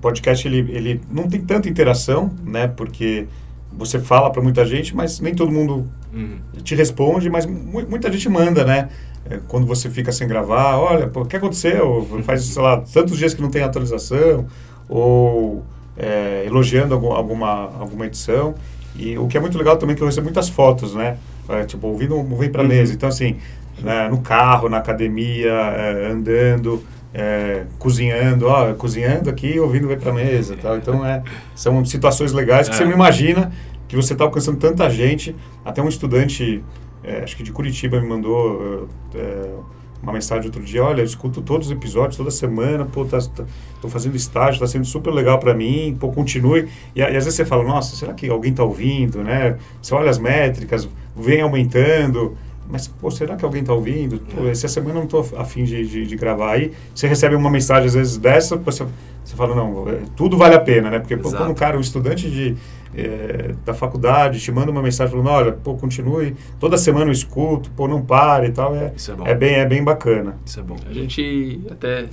podcast 0.00 0.46
ele, 0.46 0.58
ele 0.70 1.00
não 1.10 1.28
tem 1.28 1.40
tanta 1.40 1.68
interação, 1.68 2.30
né, 2.44 2.66
porque 2.68 3.26
você 3.72 3.98
fala 3.98 4.30
para 4.30 4.42
muita 4.42 4.66
gente, 4.66 4.94
mas 4.94 5.20
nem 5.20 5.34
todo 5.34 5.50
mundo 5.50 5.88
Uhum. 6.12 6.38
te 6.62 6.74
responde, 6.74 7.30
mas 7.30 7.46
mu- 7.46 7.86
muita 7.88 8.12
gente 8.12 8.28
manda, 8.28 8.66
né? 8.66 8.90
É, 9.34 9.40
quando 9.48 9.66
você 9.66 9.88
fica 9.90 10.10
sem 10.12 10.26
gravar, 10.28 10.76
olha, 10.78 11.06
pô, 11.08 11.22
o 11.22 11.26
que 11.26 11.36
aconteceu? 11.36 12.06
Faz, 12.24 12.42
sei 12.44 12.62
lá, 12.62 12.78
tantos 12.92 13.16
dias 13.18 13.32
que 13.34 13.40
não 13.42 13.50
tem 13.50 13.62
atualização, 13.62 14.46
ou 14.88 15.62
é, 15.96 16.44
elogiando 16.46 16.94
algum, 16.94 17.12
alguma, 17.12 17.70
alguma 17.78 18.06
edição. 18.06 18.54
E 18.96 19.16
o 19.16 19.26
que 19.26 19.36
é 19.36 19.40
muito 19.40 19.56
legal 19.56 19.76
também 19.76 19.94
é 19.94 19.96
que 19.96 20.02
eu 20.02 20.06
recebo 20.06 20.24
muitas 20.24 20.48
fotos, 20.48 20.94
né? 20.94 21.16
É, 21.48 21.64
tipo, 21.64 21.86
ouvindo 21.86 22.16
um 22.16 22.36
Vem 22.36 22.50
Pra 22.50 22.62
Uhum. 22.62 22.68
Mesa. 22.68 22.92
Então, 22.92 23.08
assim, 23.08 23.36
né, 23.82 24.08
no 24.08 24.20
carro, 24.20 24.68
na 24.68 24.78
academia, 24.78 25.50
é, 25.50 26.10
andando, 26.12 26.82
é, 27.14 27.62
cozinhando, 27.78 28.46
ó, 28.46 28.72
cozinhando 28.74 29.30
aqui, 29.30 29.58
ouvindo 29.58 29.88
Vem 29.88 29.98
Pra 29.98 30.12
Mesa. 30.12 30.56
Tal. 30.60 30.76
Então, 30.76 31.04
é, 31.06 31.22
são 31.54 31.84
situações 31.84 32.32
legais 32.32 32.68
que 32.68 32.74
É. 32.74 32.78
você 32.78 32.84
não 32.84 32.92
imagina 32.92 33.50
que 33.88 33.96
você 33.96 34.12
está 34.12 34.24
alcançando 34.24 34.58
tanta 34.58 34.88
gente. 34.90 35.34
Até 35.64 35.82
um 35.82 35.88
estudante, 35.88 36.62
é, 37.02 37.22
acho 37.22 37.36
que 37.36 37.42
de 37.42 37.52
Curitiba, 37.52 38.00
me 38.00 38.08
mandou 38.08 38.88
é, 39.14 39.18
é, 39.18 39.54
uma 40.02 40.12
mensagem 40.12 40.46
outro 40.46 40.62
dia. 40.62 40.84
Olha, 40.84 41.00
eu 41.00 41.04
escuto 41.04 41.40
todos 41.40 41.68
os 41.68 41.72
episódios 41.72 42.16
toda 42.16 42.30
semana. 42.30 42.84
Pô, 42.84 43.04
tá, 43.04 43.18
tá- 43.18 43.44
tô 43.80 43.88
fazendo 43.88 44.16
estágio, 44.16 44.54
está 44.54 44.66
sendo 44.66 44.84
super 44.84 45.12
legal 45.12 45.38
para 45.38 45.54
mim. 45.54 45.96
Pô, 45.98 46.10
continue. 46.10 46.68
E, 46.94 47.00
e 47.00 47.02
às 47.02 47.24
vezes 47.24 47.34
você 47.34 47.44
fala, 47.44 47.64
nossa, 47.64 47.96
será 47.96 48.12
que 48.12 48.28
alguém 48.28 48.50
está 48.50 48.64
ouvindo, 48.64 49.22
né? 49.22 49.56
Você 49.80 49.94
olha 49.94 50.10
as 50.10 50.18
métricas, 50.18 50.88
vem 51.16 51.40
aumentando. 51.40 52.36
Mas, 52.68 52.88
pô, 52.88 53.10
será 53.10 53.36
que 53.36 53.44
alguém 53.44 53.60
está 53.60 53.74
ouvindo? 53.74 54.18
Pô, 54.34 54.46
essa 54.46 54.66
semana 54.66 54.92
eu 54.92 54.96
não 54.96 55.04
estou 55.04 55.26
afim 55.36 55.64
de, 55.64 55.86
de, 55.86 56.06
de 56.06 56.16
gravar. 56.16 56.52
Aí 56.52 56.72
você 56.94 57.06
recebe 57.06 57.34
uma 57.34 57.50
mensagem, 57.50 57.86
às 57.86 57.94
vezes, 57.94 58.16
dessa, 58.16 58.56
você, 58.56 58.86
você 59.22 59.36
fala, 59.36 59.54
não, 59.54 59.88
é, 59.88 59.98
tudo 60.16 60.38
vale 60.38 60.54
a 60.54 60.60
pena, 60.60 60.88
né? 60.88 60.98
Porque, 60.98 61.16
pô, 61.16 61.28
Exato. 61.28 61.42
quando 61.42 61.50
um 61.50 61.54
cara, 61.54 61.76
um 61.76 61.80
estudante 61.80 62.30
de, 62.30 62.56
é, 62.94 63.54
da 63.64 63.72
faculdade, 63.74 64.40
te 64.40 64.50
manda 64.52 64.70
uma 64.70 64.82
mensagem 64.82 65.10
falando, 65.12 65.28
olha, 65.30 65.52
pô, 65.52 65.74
continue, 65.76 66.34
toda 66.60 66.76
semana 66.76 67.06
eu 67.06 67.12
escuto, 67.12 67.70
pô, 67.70 67.88
não 67.88 68.02
pare 68.02 68.48
e 68.48 68.52
tal, 68.52 68.74
é, 68.74 68.92
Isso 68.96 69.12
é 69.12 69.14
bom. 69.14 69.26
é, 69.26 69.34
bem, 69.34 69.54
é 69.54 69.66
bem 69.66 69.82
bacana. 69.82 70.36
Isso 70.44 70.60
é 70.60 70.62
bom. 70.62 70.76
A 70.88 70.92
gente 70.92 71.60
até 71.70 72.06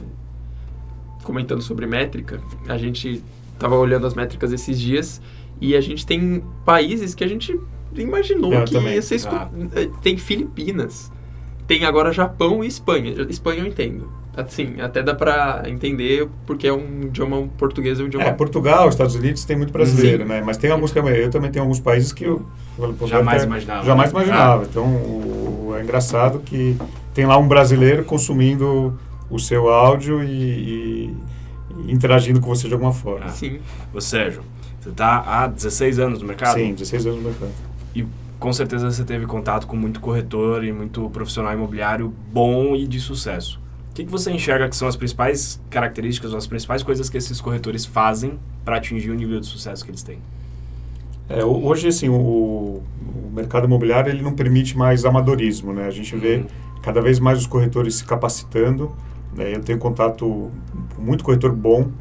comentando 1.23 1.61
sobre 1.61 1.85
métrica, 1.85 2.39
a 2.67 2.77
gente 2.77 3.23
estava 3.53 3.75
olhando 3.75 4.07
as 4.07 4.13
métricas 4.13 4.51
esses 4.51 4.79
dias 4.79 5.21
e 5.61 5.75
a 5.75 5.81
gente 5.81 6.05
tem 6.05 6.43
países 6.65 7.13
que 7.13 7.23
a 7.23 7.27
gente 7.27 7.59
imaginou 7.95 8.53
Eu 8.53 8.63
que 8.63 8.71
também. 8.71 8.95
ia 8.95 9.01
ser 9.01 9.15
escu- 9.15 9.35
Ah. 9.35 9.49
eh, 9.75 9.89
Tem 10.01 10.17
Filipinas, 10.17 11.11
tem 11.67 11.83
agora 11.85 12.11
Japão 12.13 12.63
e 12.63 12.67
Espanha. 12.67 13.11
Espanha 13.29 13.61
eu 13.61 13.67
entendo. 13.67 14.09
Assim, 14.41 14.79
até 14.79 15.03
dá 15.03 15.13
para 15.13 15.63
entender 15.67 16.27
porque 16.45 16.67
é 16.67 16.73
um 16.73 17.03
idioma 17.03 17.47
português, 17.57 17.99
é 17.99 18.03
um 18.03 18.07
idioma... 18.07 18.25
É, 18.25 18.31
Portugal, 18.31 18.87
Estados 18.87 19.15
Unidos 19.15 19.43
tem 19.43 19.57
muito 19.57 19.73
brasileiro, 19.73 20.23
Sim. 20.23 20.29
né? 20.29 20.41
Mas 20.45 20.57
tem 20.57 20.71
alguns 20.71 20.91
que 20.91 20.99
eu 20.99 21.29
também 21.29 21.51
tenho 21.51 21.63
alguns 21.63 21.79
países 21.79 22.13
que 22.13 22.23
eu... 22.23 22.45
jamais 23.07 23.43
imaginava. 23.43 23.85
Jamais 23.85 24.13
né? 24.13 24.19
imaginava. 24.19 24.63
Ah. 24.63 24.67
Então, 24.69 24.85
o, 24.85 25.73
é 25.77 25.83
engraçado 25.83 26.39
que 26.39 26.77
tem 27.13 27.25
lá 27.25 27.37
um 27.37 27.47
brasileiro 27.47 28.05
consumindo 28.05 28.97
o 29.29 29.39
seu 29.39 29.69
áudio 29.69 30.23
e, 30.23 30.29
e 30.29 31.91
interagindo 31.91 32.39
com 32.39 32.47
você 32.47 32.67
de 32.67 32.73
alguma 32.73 32.93
forma. 32.93 33.25
Ah. 33.25 33.29
Sim. 33.29 33.59
Ô 33.93 33.99
Sérgio, 33.99 34.41
você 34.79 34.89
está 34.89 35.23
há 35.25 35.47
16 35.47 35.99
anos 35.99 36.21
no 36.21 36.27
mercado? 36.27 36.55
Sim, 36.55 36.73
16 36.73 37.05
anos 37.07 37.23
no 37.23 37.29
mercado. 37.29 37.51
E 37.93 38.05
com 38.39 38.53
certeza 38.53 38.89
você 38.89 39.03
teve 39.03 39.25
contato 39.25 39.67
com 39.67 39.75
muito 39.75 39.99
corretor 39.99 40.63
e 40.63 40.71
muito 40.71 41.09
profissional 41.09 41.53
imobiliário 41.53 42.13
bom 42.31 42.75
e 42.75 42.87
de 42.87 42.99
sucesso. 42.99 43.59
O 43.99 44.01
que, 44.01 44.05
que 44.05 44.11
você 44.13 44.31
enxerga 44.31 44.69
que 44.69 44.77
são 44.77 44.87
as 44.87 44.95
principais 44.95 45.61
características 45.69 46.31
ou 46.31 46.37
as 46.37 46.47
principais 46.47 46.81
coisas 46.81 47.09
que 47.09 47.17
esses 47.17 47.41
corretores 47.41 47.85
fazem 47.85 48.39
para 48.63 48.77
atingir 48.77 49.11
o 49.11 49.13
nível 49.13 49.41
de 49.41 49.45
sucesso 49.45 49.83
que 49.83 49.91
eles 49.91 50.01
têm? 50.01 50.19
É, 51.27 51.43
hoje, 51.43 51.89
assim, 51.89 52.07
o, 52.07 52.13
o, 52.81 52.81
mercado 53.33 53.65
imobiliário 53.65 54.09
ele 54.09 54.21
não 54.21 54.31
permite 54.31 54.77
mais 54.77 55.03
amadorismo, 55.03 55.73
né? 55.73 55.85
A 55.85 55.91
gente 55.91 56.15
vê 56.15 56.37
uhum. 56.37 56.45
cada 56.81 57.01
vez 57.01 57.19
mais 57.19 57.39
os 57.39 57.45
corretores 57.45 57.95
se 57.95 58.05
capacitando. 58.05 58.95
Né? 59.35 59.53
Eu 59.53 59.59
tenho 59.59 59.77
contato 59.77 60.49
com 60.95 61.01
muito 61.01 61.21
corretor 61.21 61.51
bom 61.51 61.91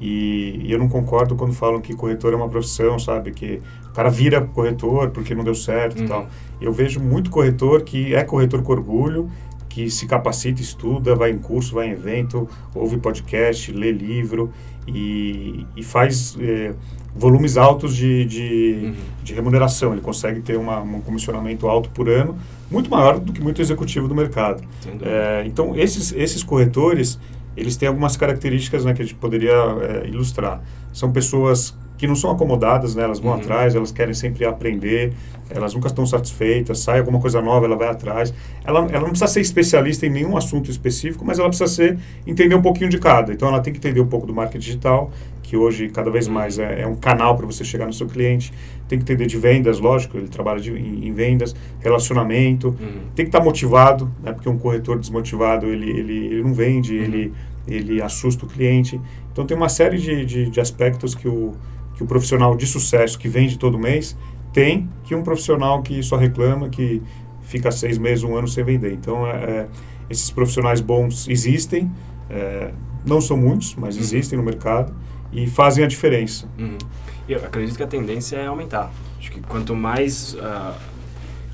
e, 0.00 0.62
e, 0.64 0.72
eu 0.72 0.78
não 0.78 0.88
concordo 0.88 1.36
quando 1.36 1.52
falam 1.52 1.78
que 1.78 1.94
corretor 1.94 2.32
é 2.32 2.36
uma 2.36 2.48
profissão, 2.48 2.98
sabe? 2.98 3.32
Que 3.32 3.60
o 3.90 3.92
cara 3.92 4.08
vira 4.08 4.40
corretor 4.40 5.10
porque 5.10 5.34
não 5.34 5.44
deu 5.44 5.54
certo 5.54 5.98
uhum. 5.98 6.04
e 6.06 6.08
tal. 6.08 6.26
Eu 6.58 6.72
vejo 6.72 7.00
muito 7.00 7.28
corretor 7.28 7.82
que 7.82 8.14
é 8.14 8.24
corretor 8.24 8.62
com 8.62 8.72
orgulho, 8.72 9.30
que 9.74 9.90
se 9.90 10.06
capacita, 10.06 10.62
estuda, 10.62 11.16
vai 11.16 11.32
em 11.32 11.38
curso, 11.38 11.74
vai 11.74 11.88
em 11.88 11.90
evento, 11.90 12.48
ouve 12.72 12.96
podcast, 12.96 13.72
lê 13.72 13.90
livro 13.90 14.52
e, 14.86 15.66
e 15.76 15.82
faz 15.82 16.38
é, 16.40 16.72
volumes 17.12 17.56
altos 17.56 17.96
de, 17.96 18.24
de, 18.24 18.78
uhum. 18.84 18.94
de, 19.24 19.34
remuneração. 19.34 19.90
Ele 19.90 20.00
consegue 20.00 20.40
ter 20.42 20.56
uma, 20.56 20.80
um 20.80 21.00
comissionamento 21.00 21.66
alto 21.66 21.90
por 21.90 22.08
ano, 22.08 22.38
muito 22.70 22.88
maior 22.88 23.18
do 23.18 23.32
que 23.32 23.40
muito 23.40 23.60
executivo 23.60 24.06
do 24.06 24.14
mercado. 24.14 24.62
É, 25.02 25.42
então, 25.44 25.76
esses, 25.76 26.12
esses 26.12 26.44
corretores 26.44 27.18
eles 27.56 27.76
têm 27.76 27.88
algumas 27.88 28.16
características 28.16 28.84
né, 28.84 28.94
que 28.94 29.02
a 29.02 29.04
gente 29.04 29.16
poderia 29.16 29.50
é, 29.50 30.06
ilustrar. 30.06 30.62
São 30.92 31.10
pessoas 31.10 31.76
que 31.96 32.06
não 32.06 32.16
são 32.16 32.30
acomodadas, 32.30 32.94
né? 32.94 33.04
elas 33.04 33.20
vão 33.20 33.32
uhum. 33.32 33.38
atrás, 33.38 33.74
elas 33.74 33.92
querem 33.92 34.14
sempre 34.14 34.44
aprender, 34.44 35.12
elas 35.50 35.74
nunca 35.74 35.88
estão 35.88 36.06
satisfeitas, 36.06 36.80
sai 36.80 36.98
alguma 36.98 37.20
coisa 37.20 37.40
nova, 37.40 37.66
ela 37.66 37.76
vai 37.76 37.88
atrás. 37.88 38.32
Ela, 38.64 38.80
ela 38.90 39.00
não 39.00 39.10
precisa 39.10 39.28
ser 39.28 39.40
especialista 39.40 40.06
em 40.06 40.10
nenhum 40.10 40.36
assunto 40.36 40.70
específico, 40.70 41.24
mas 41.24 41.38
ela 41.38 41.48
precisa 41.48 41.70
ser, 41.70 41.98
entender 42.26 42.54
um 42.54 42.62
pouquinho 42.62 42.90
de 42.90 42.98
cada. 42.98 43.32
Então 43.32 43.48
ela 43.48 43.60
tem 43.60 43.72
que 43.72 43.78
entender 43.78 44.00
um 44.00 44.06
pouco 44.06 44.26
do 44.26 44.34
marketing 44.34 44.58
digital, 44.58 45.10
que 45.42 45.56
hoje 45.56 45.88
cada 45.88 46.10
vez 46.10 46.26
uhum. 46.26 46.34
mais 46.34 46.58
é, 46.58 46.82
é 46.82 46.86
um 46.86 46.96
canal 46.96 47.36
para 47.36 47.46
você 47.46 47.62
chegar 47.62 47.86
no 47.86 47.92
seu 47.92 48.06
cliente. 48.06 48.52
Tem 48.88 48.98
que 48.98 49.04
entender 49.04 49.26
de 49.26 49.36
vendas, 49.36 49.78
lógico, 49.78 50.16
ele 50.16 50.28
trabalha 50.28 50.60
de, 50.60 50.72
em, 50.72 51.06
em, 51.06 51.12
vendas, 51.12 51.54
relacionamento. 51.80 52.68
Uhum. 52.68 53.00
Tem 53.14 53.24
que 53.24 53.28
estar 53.28 53.38
tá 53.38 53.44
motivado, 53.44 54.10
né? 54.22 54.32
porque 54.32 54.48
um 54.48 54.58
corretor 54.58 54.98
desmotivado, 54.98 55.66
ele, 55.66 55.90
ele, 55.90 56.26
ele 56.26 56.42
não 56.42 56.54
vende, 56.54 56.96
uhum. 56.96 57.04
ele, 57.04 57.32
ele 57.68 58.02
assusta 58.02 58.46
o 58.46 58.48
cliente. 58.48 59.00
Então 59.30 59.44
tem 59.44 59.56
uma 59.56 59.68
série 59.68 59.98
de, 59.98 60.24
de, 60.24 60.50
de 60.50 60.60
aspectos 60.60 61.14
que 61.14 61.28
o, 61.28 61.52
que 61.94 62.02
o 62.02 62.06
profissional 62.06 62.56
de 62.56 62.66
sucesso 62.66 63.18
que 63.18 63.28
vende 63.28 63.58
todo 63.58 63.78
mês 63.78 64.16
tem 64.52 64.88
que 65.04 65.14
um 65.14 65.22
profissional 65.22 65.82
que 65.82 66.02
só 66.02 66.16
reclama, 66.16 66.68
que 66.68 67.02
fica 67.42 67.70
seis 67.70 67.98
meses, 67.98 68.24
um 68.24 68.36
ano 68.36 68.48
sem 68.48 68.64
vender. 68.64 68.92
Então, 68.92 69.26
é, 69.26 69.32
é 69.32 69.68
esses 70.08 70.30
profissionais 70.30 70.80
bons 70.80 71.28
existem, 71.28 71.90
é, 72.28 72.72
não 73.06 73.20
são 73.20 73.36
muitos, 73.36 73.74
mas 73.74 73.96
uhum. 73.96 74.02
existem 74.02 74.38
no 74.38 74.44
mercado 74.44 74.94
e 75.32 75.46
fazem 75.46 75.84
a 75.84 75.86
diferença. 75.86 76.48
Uhum. 76.58 76.78
Eu 77.28 77.38
acredito 77.38 77.76
que 77.76 77.82
a 77.82 77.86
tendência 77.86 78.36
é 78.36 78.46
aumentar. 78.46 78.92
Acho 79.18 79.32
que 79.32 79.40
quanto 79.40 79.74
mais, 79.74 80.34
uh, 80.34 80.74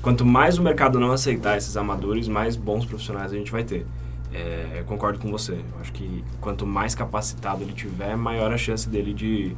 quanto 0.01 0.25
mais 0.25 0.57
o 0.57 0.61
mercado 0.61 0.99
não 0.99 1.11
aceitar 1.11 1.57
esses 1.57 1.77
amadores, 1.77 2.27
mais 2.27 2.55
bons 2.55 2.85
profissionais 2.85 3.31
a 3.31 3.35
gente 3.35 3.51
vai 3.51 3.63
ter. 3.63 3.85
É, 4.33 4.83
concordo 4.85 5.19
com 5.19 5.29
você. 5.31 5.53
Eu 5.53 5.81
acho 5.81 5.91
que 5.91 6.23
quanto 6.39 6.65
mais 6.65 6.93
capacitado 6.93 7.63
ele 7.63 7.73
tiver, 7.73 8.15
maior 8.15 8.51
a 8.51 8.57
chance 8.57 8.87
dele 8.87 9.13
de, 9.13 9.55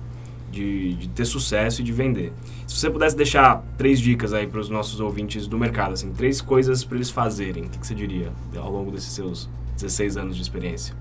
de, 0.54 0.94
de 0.94 1.10
ter 1.10 1.26
sucesso 1.26 1.82
e 1.82 1.84
de 1.84 1.92
vender. 1.92 2.32
Se 2.68 2.76
você 2.76 2.90
pudesse 2.90 3.18
deixar 3.18 3.64
três 3.78 4.00
dicas 4.00 4.34
aí 4.34 4.48
para 4.48 4.60
os 4.60 4.70
nossos 4.70 5.00
ouvintes 5.00 5.48
do 5.48 5.58
mercado, 5.58 5.94
assim, 5.94 6.12
três 6.12 6.40
coisas 6.40 6.84
para 6.84 6.98
eles 6.98 7.10
fazerem, 7.10 7.64
o 7.64 7.70
que, 7.70 7.80
que, 7.80 7.88
você 7.88 7.96
diria 7.96 8.32
ao 8.56 8.72
longo 8.72 8.92
desses 8.92 9.12
seus 9.12 9.50
16 9.76 10.18
anos 10.18 10.36
de 10.36 10.42
experiência? 10.44 10.96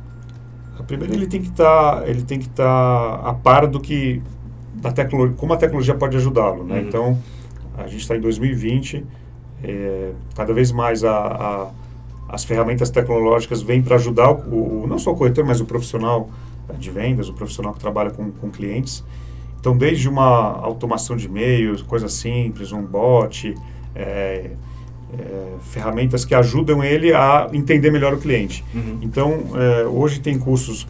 A 0.79 0.83
primeira, 0.83 1.15
ele 1.15 1.27
tem 1.27 1.43
que 1.43 1.49
estar, 1.49 2.01
tá, 2.01 2.09
ele 2.09 2.23
tem 2.23 2.39
que 2.39 2.47
estar 2.47 2.65
tá 2.65 3.29
a 3.29 3.35
par 3.35 3.67
do 3.67 3.79
que 3.79 4.23
da 4.75 4.91
tecnologia, 4.91 5.37
como 5.37 5.53
a 5.53 5.57
tecnologia 5.57 5.95
pode 5.95 6.17
ajudá-lo, 6.17 6.65
né? 6.65 6.81
Uhum. 6.81 6.89
Então, 6.89 7.23
a 7.77 7.87
gente 7.87 8.01
está 8.01 8.17
em 8.17 8.21
2020, 8.21 9.05
é, 9.63 10.13
cada 10.35 10.53
vez 10.55 10.73
mais 10.73 11.05
a, 11.05 11.15
a, 11.15 11.71
as 12.29 12.43
ferramentas 12.43 12.91
tecnológicas 12.91 13.61
vêm 13.61 13.83
para 13.83 13.97
ajudar 13.97 14.33
o, 14.33 14.83
o, 14.83 14.87
não 14.87 14.99
só 14.99 15.13
o 15.13 15.15
corretor, 15.15 15.45
mas 15.45 15.61
o 15.61 15.67
profissional 15.67 16.31
de 16.79 16.91
vendas, 16.91 17.29
o 17.29 17.35
profissional 17.35 17.75
que 17.75 17.81
trabalha 17.81 18.11
com, 18.11 18.31
com 18.31 18.51
clientes. 18.51 19.05
Então, 19.63 19.77
desde 19.77 20.09
uma 20.09 20.59
automação 20.61 21.17
de 21.17 21.27
e-mails, 21.27 21.83
coisa 21.83 22.09
simples, 22.09 22.73
um 22.73 22.83
bot, 22.83 23.55
é, 23.95 24.51
é, 25.17 25.55
ferramentas 25.71 26.25
que 26.25 26.35
ajudam 26.35 26.83
ele 26.83 27.15
a 27.15 27.49
entender 27.53 27.93
melhor 27.93 28.13
o 28.13 28.19
cliente. 28.19 28.65
Uhum. 28.75 28.99
Então, 29.01 29.45
é, 29.55 29.87
hoje 29.87 30.19
tem 30.19 30.37
cursos 30.37 30.85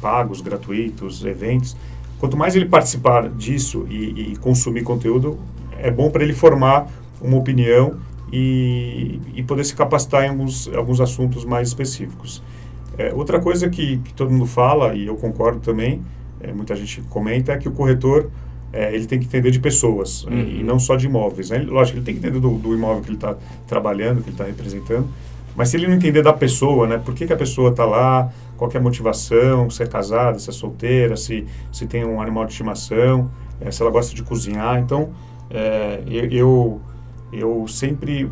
pagos, 0.00 0.40
gratuitos, 0.40 1.24
eventos. 1.24 1.76
Quanto 2.20 2.36
mais 2.36 2.54
ele 2.54 2.66
participar 2.66 3.28
disso 3.28 3.84
e, 3.90 4.30
e 4.30 4.36
consumir 4.36 4.84
conteúdo, 4.84 5.36
é 5.76 5.90
bom 5.90 6.08
para 6.08 6.22
ele 6.22 6.32
formar 6.32 6.86
uma 7.20 7.36
opinião 7.36 7.96
e, 8.32 9.20
e, 9.34 9.42
poder 9.42 9.64
se 9.64 9.74
capacitar 9.74 10.22
em 10.22 10.28
alguns, 10.28 10.68
alguns 10.68 11.00
assuntos 11.00 11.44
mais 11.44 11.66
específicos. 11.66 12.40
É, 12.96 13.12
outra 13.12 13.40
coisa 13.40 13.68
que, 13.68 13.96
que 13.98 14.14
todo 14.14 14.30
mundo 14.30 14.46
fala, 14.46 14.94
e 14.94 15.08
eu 15.08 15.16
concordo 15.16 15.58
também, 15.58 16.00
é, 16.46 16.52
muita 16.52 16.74
gente 16.76 17.00
comenta, 17.02 17.52
é 17.52 17.58
que 17.58 17.68
o 17.68 17.72
corretor 17.72 18.30
é, 18.72 18.94
ele 18.94 19.06
tem 19.06 19.18
que 19.18 19.26
entender 19.26 19.50
de 19.50 19.60
pessoas 19.60 20.24
uhum. 20.24 20.38
e 20.38 20.62
não 20.62 20.78
só 20.78 20.96
de 20.96 21.06
imóveis. 21.06 21.50
Né? 21.50 21.58
Lógico, 21.58 21.98
ele 21.98 22.04
tem 22.04 22.14
que 22.14 22.20
entender 22.20 22.40
do, 22.40 22.50
do 22.58 22.74
imóvel 22.74 23.02
que 23.02 23.08
ele 23.08 23.16
está 23.16 23.36
trabalhando, 23.66 24.22
que 24.22 24.28
ele 24.28 24.34
está 24.34 24.44
representando, 24.44 25.08
mas 25.56 25.70
se 25.70 25.76
ele 25.76 25.86
não 25.86 25.94
entender 25.94 26.22
da 26.22 26.32
pessoa, 26.32 26.86
né, 26.86 26.98
por 26.98 27.14
que, 27.14 27.26
que 27.26 27.32
a 27.32 27.36
pessoa 27.36 27.70
está 27.70 27.84
lá, 27.84 28.30
qual 28.58 28.70
é 28.72 28.76
a 28.76 28.80
motivação, 28.80 29.70
se 29.70 29.82
é 29.82 29.86
casada, 29.86 30.38
se 30.38 30.50
é 30.50 30.52
solteira, 30.52 31.16
se, 31.16 31.46
se 31.72 31.86
tem 31.86 32.04
um 32.04 32.20
animal 32.20 32.44
de 32.44 32.52
estimação, 32.52 33.30
é, 33.60 33.70
se 33.70 33.80
ela 33.80 33.90
gosta 33.90 34.14
de 34.14 34.22
cozinhar. 34.22 34.78
Então, 34.78 35.10
é, 35.50 36.02
eu, 36.06 36.80
eu 37.32 37.66
sempre 37.68 38.30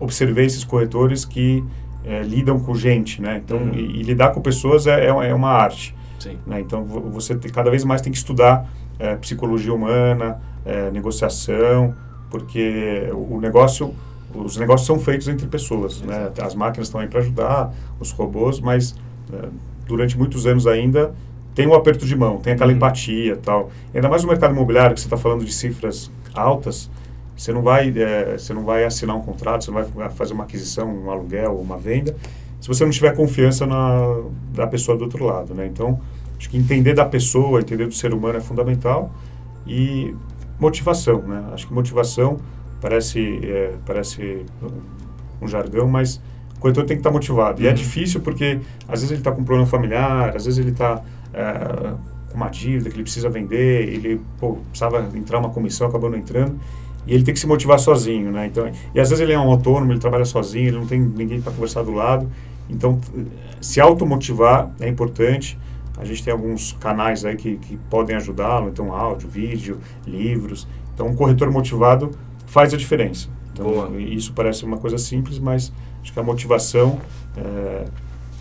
observei 0.00 0.46
esses 0.46 0.64
corretores 0.64 1.24
que 1.24 1.62
é, 2.04 2.22
lidam 2.22 2.58
com 2.58 2.74
gente, 2.74 3.20
né? 3.20 3.42
Então, 3.44 3.58
uhum. 3.58 3.74
e, 3.74 4.00
e, 4.00 4.02
lidar 4.02 4.30
com 4.30 4.40
pessoas 4.40 4.86
é, 4.86 5.06
é, 5.06 5.08
é 5.08 5.34
uma 5.34 5.50
arte. 5.50 5.94
Né? 6.46 6.60
Então, 6.60 6.84
você 6.84 7.34
tem, 7.34 7.50
cada 7.50 7.70
vez 7.70 7.84
mais 7.84 8.00
tem 8.00 8.12
que 8.12 8.18
estudar 8.18 8.70
é, 8.98 9.16
psicologia 9.16 9.72
humana, 9.72 10.40
é, 10.64 10.90
negociação, 10.90 11.94
porque 12.30 13.08
o 13.12 13.40
negócio, 13.40 13.94
os 14.34 14.56
negócios 14.56 14.86
são 14.86 14.98
feitos 14.98 15.28
entre 15.28 15.46
pessoas. 15.46 16.00
Né? 16.02 16.30
As 16.42 16.54
máquinas 16.54 16.88
estão 16.88 17.00
aí 17.00 17.08
para 17.08 17.20
ajudar, 17.20 17.72
os 18.00 18.10
robôs, 18.10 18.60
mas 18.60 18.94
é, 19.32 19.48
durante 19.86 20.18
muitos 20.18 20.46
anos 20.46 20.66
ainda 20.66 21.14
tem 21.54 21.66
um 21.66 21.74
aperto 21.74 22.06
de 22.06 22.14
mão, 22.14 22.38
tem 22.38 22.52
aquela 22.52 22.70
uhum. 22.70 22.76
empatia 22.76 23.36
tal. 23.36 23.70
Ainda 23.92 24.08
mais 24.08 24.22
no 24.22 24.28
mercado 24.28 24.52
imobiliário, 24.52 24.94
que 24.94 25.00
você 25.00 25.06
está 25.06 25.16
falando 25.16 25.44
de 25.44 25.52
cifras 25.52 26.10
altas, 26.32 26.88
você 27.36 27.52
não 27.52 27.62
vai 27.62 27.92
é, 27.96 28.36
você 28.38 28.52
não 28.52 28.64
vai 28.64 28.84
assinar 28.84 29.16
um 29.16 29.22
contrato, 29.22 29.64
você 29.64 29.70
não 29.70 29.82
vai 29.82 30.10
fazer 30.10 30.34
uma 30.34 30.44
aquisição, 30.44 30.88
um 30.88 31.10
aluguel, 31.10 31.58
uma 31.58 31.76
venda, 31.76 32.14
se 32.60 32.68
você 32.68 32.84
não 32.84 32.90
tiver 32.90 33.14
confiança 33.14 33.66
na 33.66 34.22
da 34.52 34.66
pessoa 34.66 34.96
do 34.96 35.04
outro 35.04 35.24
lado, 35.24 35.54
né? 35.54 35.66
Então, 35.66 36.00
acho 36.36 36.50
que 36.50 36.56
entender 36.56 36.94
da 36.94 37.04
pessoa, 37.04 37.60
entender 37.60 37.86
do 37.86 37.94
ser 37.94 38.12
humano 38.12 38.38
é 38.38 38.40
fundamental 38.40 39.10
e 39.66 40.14
motivação, 40.58 41.22
né? 41.22 41.44
Acho 41.52 41.66
que 41.68 41.72
motivação 41.72 42.38
parece 42.80 43.40
é, 43.44 43.74
parece 43.86 44.44
um, 45.40 45.46
jargão, 45.46 45.86
mas 45.86 46.20
o 46.56 46.60
corretor 46.60 46.84
tem 46.84 46.96
que 46.96 47.00
estar 47.00 47.10
motivado. 47.10 47.58
Uhum. 47.58 47.64
E 47.64 47.66
é 47.68 47.70
uhum. 47.70 47.76
difícil 47.76 48.20
porque 48.20 48.60
às 48.88 49.00
vezes 49.00 49.10
ele 49.10 49.20
está 49.20 49.30
com 49.30 49.40
um 49.40 49.44
problema 49.44 49.68
familiar, 49.68 50.36
às 50.36 50.44
vezes 50.44 50.58
ele 50.58 50.70
está 50.70 51.02
é, 51.32 51.94
com 52.30 52.36
uma 52.36 52.48
dívida 52.48 52.90
que 52.90 52.96
ele 52.96 53.04
precisa 53.04 53.28
vender, 53.28 53.88
ele 53.88 54.20
pô, 54.40 54.58
precisava 54.70 55.08
entrar 55.14 55.38
uma 55.38 55.50
comissão, 55.50 55.86
acabou 55.86 56.10
não 56.10 56.18
entrando 56.18 56.58
e 57.08 57.14
ele 57.14 57.24
tem 57.24 57.32
que 57.32 57.40
se 57.40 57.46
motivar 57.46 57.78
sozinho, 57.78 58.30
né? 58.30 58.46
Então, 58.46 58.70
e 58.94 59.00
às 59.00 59.08
vezes 59.08 59.20
ele 59.20 59.32
é 59.32 59.38
um 59.38 59.50
autônomo, 59.50 59.90
ele 59.90 59.98
trabalha 59.98 60.26
sozinho, 60.26 60.68
ele 60.68 60.76
não 60.76 60.86
tem 60.86 61.00
ninguém 61.00 61.40
para 61.40 61.50
conversar 61.50 61.82
do 61.82 61.92
lado. 61.92 62.30
Então, 62.68 63.00
se 63.62 63.80
automotivar 63.80 64.70
é 64.78 64.86
importante. 64.86 65.58
A 65.96 66.04
gente 66.04 66.22
tem 66.22 66.32
alguns 66.32 66.72
canais 66.72 67.24
aí 67.24 67.34
que, 67.34 67.56
que 67.56 67.76
podem 67.90 68.14
ajudá-lo, 68.14 68.68
então 68.68 68.92
áudio, 68.92 69.28
vídeo, 69.28 69.78
livros. 70.06 70.68
Então, 70.94 71.08
um 71.08 71.16
corretor 71.16 71.50
motivado 71.50 72.10
faz 72.46 72.74
a 72.74 72.76
diferença. 72.76 73.28
Então, 73.52 73.66
Boa. 73.66 74.00
isso 74.00 74.32
parece 74.34 74.64
uma 74.64 74.76
coisa 74.76 74.98
simples, 74.98 75.38
mas 75.38 75.72
acho 76.02 76.12
que 76.12 76.20
a 76.20 76.22
motivação 76.22 77.00
é, 77.36 77.84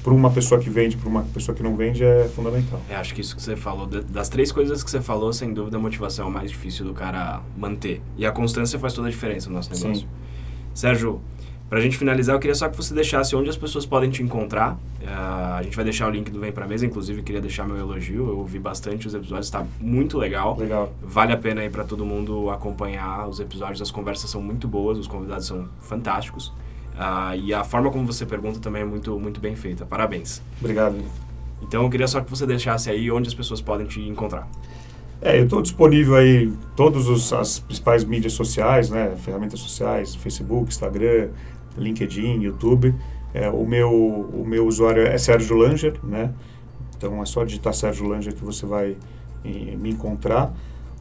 para 0.08 0.13
uma 0.13 0.32
pessoa 0.32 0.58
que 0.58 0.70
vende, 0.70 0.96
para 0.96 1.10
uma 1.10 1.24
pessoa 1.24 1.54
que 1.54 1.62
não 1.62 1.76
vende, 1.76 2.02
é 2.02 2.30
fundamental. 2.34 2.80
É, 2.89 2.96
acho 2.96 3.13
que 3.13 3.20
isso 3.20 3.36
que 3.36 3.41
você 3.41 3.58
falou, 3.58 3.86
das 3.86 4.30
três 4.30 4.54
coisas 4.54 4.82
que 4.82 4.89
você 4.89 5.02
falou, 5.02 5.34
sem 5.34 5.54
dúvida 5.54 5.76
a 5.76 5.80
motivação 5.82 6.28
é 6.28 6.30
o 6.30 6.32
mais 6.32 6.50
difícil 6.50 6.86
do 6.86 6.93
cara 6.93 7.41
manter. 7.58 8.02
E 8.15 8.26
a 8.26 8.32
constância 8.32 8.80
faz 8.80 8.93
toda 8.93 9.10
a 9.10 9.12
diferença 9.12 9.50
no 9.50 9.56
nosso 9.56 9.70
negócio. 9.70 10.08
Sim. 10.08 10.13
Sérgio, 10.74 11.20
para 11.70 11.80
a 11.80 11.82
gente 11.82 11.98
finalizar, 11.98 12.38
eu 12.38 12.39
queria 12.39 12.56
só 12.56 12.70
que 12.70 12.78
você 12.78 12.93
deixasse 12.93 13.36
onde 13.36 13.50
as 13.50 13.58
pessoas 13.58 13.86
podem 13.86 14.10
te 14.10 14.24
encontrar. 14.24 14.76
Uh, 15.02 15.56
a 15.58 15.63
gente 15.63 15.76
vai 15.76 15.84
deixar 15.84 16.08
o 16.08 16.10
link 16.10 16.32
do 16.32 16.39
Vem 16.39 16.54
Pra 16.54 16.65
Mesa, 16.65 16.86
inclusive 16.86 17.22
queria 17.22 17.41
deixar 17.41 17.67
meu 17.67 17.76
elogio. 17.76 18.30
Eu 18.30 18.38
ouvi 18.38 18.60
bastante 18.60 19.08
os 19.08 19.13
episódios, 19.13 19.48
está 19.48 19.65
muito 19.78 20.17
legal. 20.17 20.56
Legal. 20.58 20.89
Vale 21.04 21.34
a 21.34 21.38
pena 21.38 21.60
aí 21.60 21.70
para 21.70 21.84
todo 21.84 22.06
mundo 22.06 22.50
acompanhar 22.50 23.28
os 23.28 23.41
episódios, 23.41 23.82
as 23.82 23.91
conversas 23.91 24.30
são 24.30 24.41
muito 24.41 24.70
boas, 24.70 24.98
os 24.98 25.06
convidados 25.08 25.48
são 25.48 25.67
fantásticos. 25.82 26.54
Uh, 26.98 27.36
e 27.36 27.54
a 27.54 27.64
forma 27.64 27.92
como 27.92 28.06
você 28.06 28.26
pergunta 28.26 28.60
também 28.60 28.82
é 28.82 28.86
muito, 28.86 29.20
muito 29.20 29.40
bem 29.40 29.56
feita. 29.56 29.86
Parabéns. 29.86 30.42
Obrigado. 30.60 30.98
Então 31.62 31.84
eu 31.84 31.90
queria 31.90 32.08
só 32.08 32.22
que 32.22 32.30
você 32.30 32.46
deixasse 32.46 32.90
aí 32.90 33.12
onde 33.12 33.28
as 33.28 33.36
pessoas 33.36 33.62
podem 33.62 33.86
te 33.86 34.02
encontrar. 34.02 34.48
É, 35.22 35.40
eu 35.40 35.44
estou 35.44 35.62
disponível 35.62 36.16
aí 36.16 36.52
todas 36.76 37.34
as 37.34 37.60
principais 37.60 38.04
mídias 38.04 38.34
sociais, 38.34 38.90
né, 38.90 39.16
ferramentas 39.18 39.60
sociais, 39.60 40.16
Facebook, 40.16 40.70
Instagram, 40.70 41.30
LinkedIn, 41.78 42.42
YouTube. 42.42 42.94
É, 43.34 43.50
o, 43.50 43.66
meu, 43.66 43.92
o 43.92 44.44
meu 44.46 44.66
usuário 44.66 45.06
é 45.06 45.18
Sérgio 45.18 45.56
Langer, 45.56 45.96
né? 46.04 46.34
Então 46.96 47.22
é 47.22 47.26
só 47.26 47.44
digitar 47.44 47.74
Sérgio 47.74 48.08
Langer 48.08 48.34
que 48.34 48.44
você 48.44 48.66
vai 48.66 48.96
me 49.44 49.92
encontrar. 49.92 50.54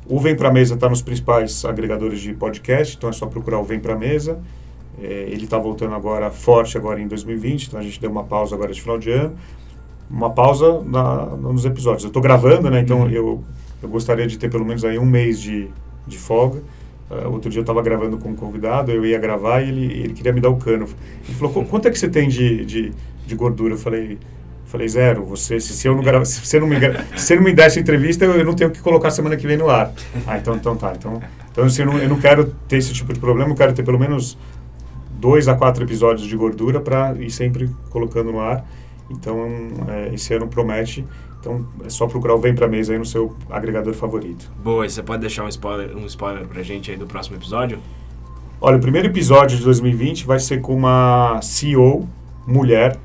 O 0.07 0.21
Vem 0.21 0.37
Pra 0.37 0.53
Mesa 0.53 0.75
está 0.75 0.89
nos 0.89 1.03
principais 1.03 1.65
agregadores 1.65 2.21
de 2.21 2.33
podcast, 2.35 2.97
então 2.97 3.11
é 3.11 3.13
só 3.13 3.27
procurar 3.27 3.59
o 3.59 3.65
Vem 3.65 3.81
Pra 3.81 3.97
Mesa. 3.97 4.41
É, 5.03 5.27
ele 5.29 5.45
está 5.45 5.59
voltando 5.59 5.95
agora 5.95 6.31
forte 6.31 6.77
agora 6.77 7.01
em 7.01 7.07
2020, 7.07 7.67
então 7.67 7.81
a 7.81 7.83
gente 7.83 8.01
deu 8.01 8.11
uma 8.11 8.25
pausa 8.25 8.55
agora 8.55 8.73
de 8.73 8.81
final 8.81 8.99
de 8.99 9.11
ano. 9.11 9.37
Uma 10.11 10.31
pausa 10.31 10.81
na, 10.83 11.27
nos 11.27 11.65
episódios. 11.65 12.05
Eu 12.05 12.09
estou 12.09 12.23
gravando, 12.23 12.71
né? 12.71 12.81
Então 12.81 13.01
uhum. 13.01 13.11
eu, 13.11 13.45
eu 13.83 13.89
gostaria 13.89 14.27
de 14.27 14.39
ter 14.39 14.49
pelo 14.49 14.65
menos 14.65 14.85
aí 14.85 14.99
um 14.99 15.05
mês 15.05 15.41
de, 15.41 15.69
de 16.07 16.17
folga. 16.19 16.63
Uh, 17.11 17.31
outro 17.31 17.51
dia 17.51 17.61
eu 17.61 17.63
estava 17.63 17.83
gravando 17.83 18.19
com 18.19 18.31
um 18.31 18.35
convidado, 18.35 18.91
eu 18.91 19.07
ia 19.07 19.19
gravar 19.19 19.61
e 19.61 19.69
ele, 19.69 19.85
ele 19.85 20.13
queria 20.13 20.33
me 20.33 20.41
dar 20.41 20.51
o 20.51 20.57
cano. 20.57 20.87
Ele 21.25 21.39
falou, 21.39 21.65
quanto 21.65 21.87
é 21.87 21.91
que 21.91 21.99
você 21.99 22.09
tem 22.09 22.29
de, 22.29 22.65
de, 22.65 22.93
de 23.27 23.35
gordura? 23.35 23.75
Eu 23.75 23.79
falei, 23.79 24.19
falei, 24.65 24.89
zero. 24.89 25.25
Você, 25.25 25.61
se, 25.61 25.73
se 25.73 25.87
eu 25.87 25.95
não 25.95 26.03
grava, 26.03 26.25
se 26.25 26.45
você 26.45 26.59
não 26.59 26.67
me, 26.67 26.77
se 27.17 27.27
você 27.27 27.37
não 27.37 27.43
me 27.43 27.53
der 27.53 27.67
essa 27.67 27.79
entrevista, 27.79 28.25
eu, 28.25 28.33
eu, 28.33 28.45
não 28.45 28.55
tenho 28.55 28.71
que 28.71 28.81
colocar 28.81 29.11
semana 29.11 29.37
que 29.37 29.47
vem 29.47 29.57
no 29.57 29.71
ar. 29.71 29.93
Ah, 30.27 30.37
então, 30.39 30.57
então 30.57 30.77
tá. 30.77 30.93
Então, 30.97 31.23
então 31.51 31.65
assim, 31.65 31.83
eu, 31.83 31.87
não, 31.87 31.99
eu 31.99 32.09
não 32.09 32.19
quero 32.19 32.53
ter 32.69 32.79
esse 32.79 32.93
tipo 32.93 33.13
de 33.13 33.21
problema, 33.21 33.51
eu 33.51 33.57
quero 33.57 33.73
ter 33.73 33.85
pelo 33.85 33.99
menos 33.99 34.37
dois 35.27 35.49
a 35.49 35.57
quatro 35.57 35.83
episódios 35.83 36.29
de 36.29 36.37
gordura 36.37 36.81
para 36.81 37.13
ir 37.19 37.31
sempre 37.31 37.69
colocando 37.91 38.31
no 38.31 38.41
ar. 38.41 38.65
Então, 39.11 39.45
é, 39.89 40.15
esse 40.15 40.33
ano 40.33 40.47
promete. 40.47 41.05
Então, 41.41 41.67
é 41.85 41.89
só 41.89 42.07
procurar 42.07 42.35
o 42.35 42.39
Vem 42.39 42.55
Pra 42.55 42.69
Mesa 42.69 42.93
aí 42.93 42.99
no 42.99 43.05
seu 43.05 43.35
agregador 43.51 43.93
favorito. 43.93 44.51
Boa, 44.63 44.87
e 44.87 44.91
você 44.91 45.03
pode 45.03 45.21
deixar 45.23 45.45
um 45.45 45.49
spoiler, 45.49 45.97
um 45.97 46.07
spoiler 46.07 46.47
pra 46.47 46.63
gente 46.63 46.93
aí 46.93 46.97
do 46.97 47.07
próximo 47.07 47.37
episódio? 47.37 47.81
Olha, 48.61 48.77
o 48.77 48.81
primeiro 48.81 49.09
episódio 49.09 49.59
de 49.59 49.65
2020 49.65 50.25
vai 50.25 50.39
ser 50.39 50.61
com 50.61 50.75
uma 50.75 51.41
CEO 51.43 52.09
mulher. 52.47 52.97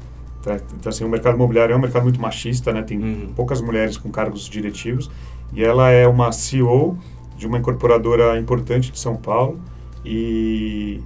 Tá? 0.43 0.57
Então, 0.77 0.89
assim, 0.89 1.03
o 1.03 1.10
mercado 1.10 1.36
imobiliário 1.36 1.73
é 1.73 1.75
um 1.75 1.81
mercado 1.81 2.03
muito 2.03 2.21
machista, 2.21 2.71
né? 2.71 2.84
Tem 2.84 2.99
uhum. 2.99 3.34
poucas 3.36 3.62
mulheres 3.62 3.97
com 3.97 4.12
cargos 4.12 4.47
diretivos. 4.47 5.10
E 5.53 5.63
ela 5.63 5.89
é 5.89 6.07
uma 6.07 6.31
CEO 6.31 6.97
de 7.36 7.47
uma 7.47 7.57
incorporadora 7.57 8.39
importante 8.39 8.91
de 8.91 8.99
São 8.99 9.15
Paulo. 9.15 9.60
E, 10.05 11.01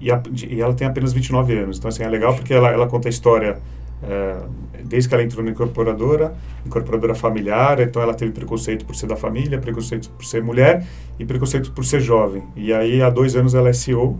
e, 0.00 0.10
a, 0.10 0.22
e 0.48 0.60
ela 0.60 0.74
tem 0.74 0.86
apenas 0.86 1.12
29 1.12 1.56
anos. 1.56 1.78
Então, 1.78 1.88
assim, 1.88 2.02
é 2.02 2.08
legal 2.08 2.34
porque 2.34 2.54
ela, 2.54 2.70
ela 2.70 2.86
conta 2.86 3.08
a 3.08 3.10
história 3.10 3.58
é, 4.02 4.36
desde 4.84 5.08
que 5.08 5.14
ela 5.14 5.22
entrou 5.22 5.44
na 5.44 5.50
incorporadora, 5.50 6.34
incorporadora 6.64 7.14
familiar, 7.14 7.80
então 7.80 8.00
ela 8.00 8.14
teve 8.14 8.32
preconceito 8.32 8.84
por 8.84 8.96
ser 8.96 9.06
da 9.06 9.16
família, 9.16 9.58
preconceito 9.58 10.10
por 10.10 10.24
ser 10.24 10.42
mulher 10.42 10.86
e 11.18 11.24
preconceito 11.24 11.70
por 11.72 11.84
ser 11.84 12.00
jovem. 12.00 12.42
E 12.56 12.72
aí, 12.72 13.02
há 13.02 13.10
dois 13.10 13.36
anos, 13.36 13.54
ela 13.54 13.68
é 13.68 13.72
CEO 13.72 14.18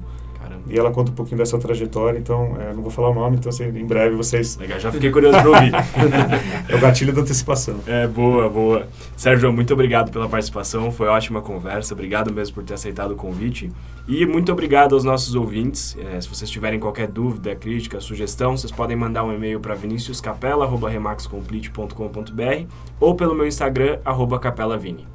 e 0.68 0.79
ela 0.79 0.90
conta 0.90 1.11
um 1.11 1.14
pouquinho 1.14 1.38
dessa 1.38 1.59
trajetória, 1.59 2.18
então 2.18 2.57
é, 2.61 2.73
não 2.73 2.83
vou 2.83 2.90
falar 2.90 3.11
o 3.11 3.14
nome, 3.14 3.37
então 3.37 3.49
assim, 3.49 3.64
em 3.64 3.85
breve 3.85 4.14
vocês. 4.14 4.57
Legal, 4.57 4.79
já 4.79 4.92
fiquei 4.92 5.11
curioso 5.11 5.38
para 5.38 5.49
ouvir. 5.49 5.73
é 6.68 6.75
o 6.75 6.81
gatilho 6.81 7.12
da 7.12 7.23
antecipação. 7.23 7.77
É, 7.87 8.07
boa, 8.07 8.49
boa. 8.49 8.87
Sérgio, 9.16 9.53
muito 9.53 9.73
obrigado 9.73 10.11
pela 10.11 10.29
participação, 10.29 10.90
foi 10.90 11.07
ótima 11.09 11.40
conversa, 11.40 11.94
obrigado 11.94 12.33
mesmo 12.33 12.55
por 12.55 12.64
ter 12.64 12.75
aceitado 12.75 13.12
o 13.12 13.16
convite. 13.16 13.70
E 14.09 14.27
muito 14.27 14.51
obrigado 14.51 14.94
aos 14.94 15.05
nossos 15.05 15.35
ouvintes. 15.35 15.94
É, 15.99 16.18
se 16.20 16.29
vocês 16.29 16.51
tiverem 16.51 16.81
qualquer 16.81 17.09
dúvida, 17.09 17.55
crítica, 17.55 18.01
sugestão, 18.01 18.57
vocês 18.57 18.73
podem 18.73 18.96
mandar 18.96 19.25
um 19.25 19.33
e-mail 19.33 19.61
para 19.61 19.75
viniciuscapela.remaxcomplete.com.br 19.75 22.66
ou 22.99 23.14
pelo 23.14 23.35
meu 23.35 23.46
Instagram, 23.46 23.99
capelavini. 24.40 25.07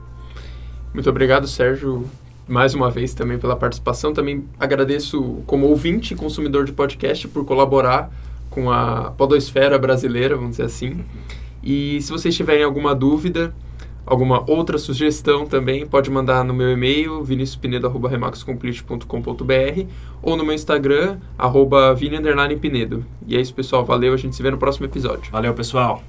Muito 0.94 1.10
obrigado, 1.10 1.48
Sérgio 1.48 2.06
mais 2.48 2.74
uma 2.74 2.90
vez 2.90 3.14
também 3.14 3.38
pela 3.38 3.56
participação. 3.56 4.14
Também 4.14 4.46
agradeço 4.60 5.44
como 5.46 5.68
ouvinte 5.68 6.14
e 6.14 6.18
consumidor 6.18 6.66
de 6.66 6.72
podcast 6.72 7.28
por 7.28 7.46
colaborar 7.46 8.12
com 8.50 8.72
a 8.72 9.12
podosfera 9.12 9.78
brasileira, 9.78 10.36
vamos 10.36 10.52
dizer 10.52 10.64
assim. 10.64 11.04
E 11.64 12.02
se 12.02 12.12
vocês 12.12 12.36
tiverem 12.36 12.64
alguma 12.64 12.96
dúvida, 12.96 13.54
alguma 14.06 14.50
outra 14.50 14.78
sugestão 14.78 15.46
também, 15.46 15.86
pode 15.86 16.10
mandar 16.12 16.46
no 16.46 16.54
meu 16.54 16.72
e-mail, 16.72 17.22
viniciuspinedo.remaxcomplete.com.br 17.24 19.86
ou 20.22 20.38
no 20.38 20.46
meu 20.46 20.54
Instagram, 20.54 21.18
arroba 21.38 21.94
E 23.28 23.36
é 23.36 23.42
isso, 23.42 23.54
pessoal. 23.54 23.84
Valeu, 23.84 24.14
a 24.14 24.18
gente 24.18 24.34
se 24.36 24.44
vê 24.44 24.52
no 24.52 24.58
próximo 24.58 24.86
episódio. 24.86 25.32
Valeu, 25.32 25.54
pessoal. 25.54 26.02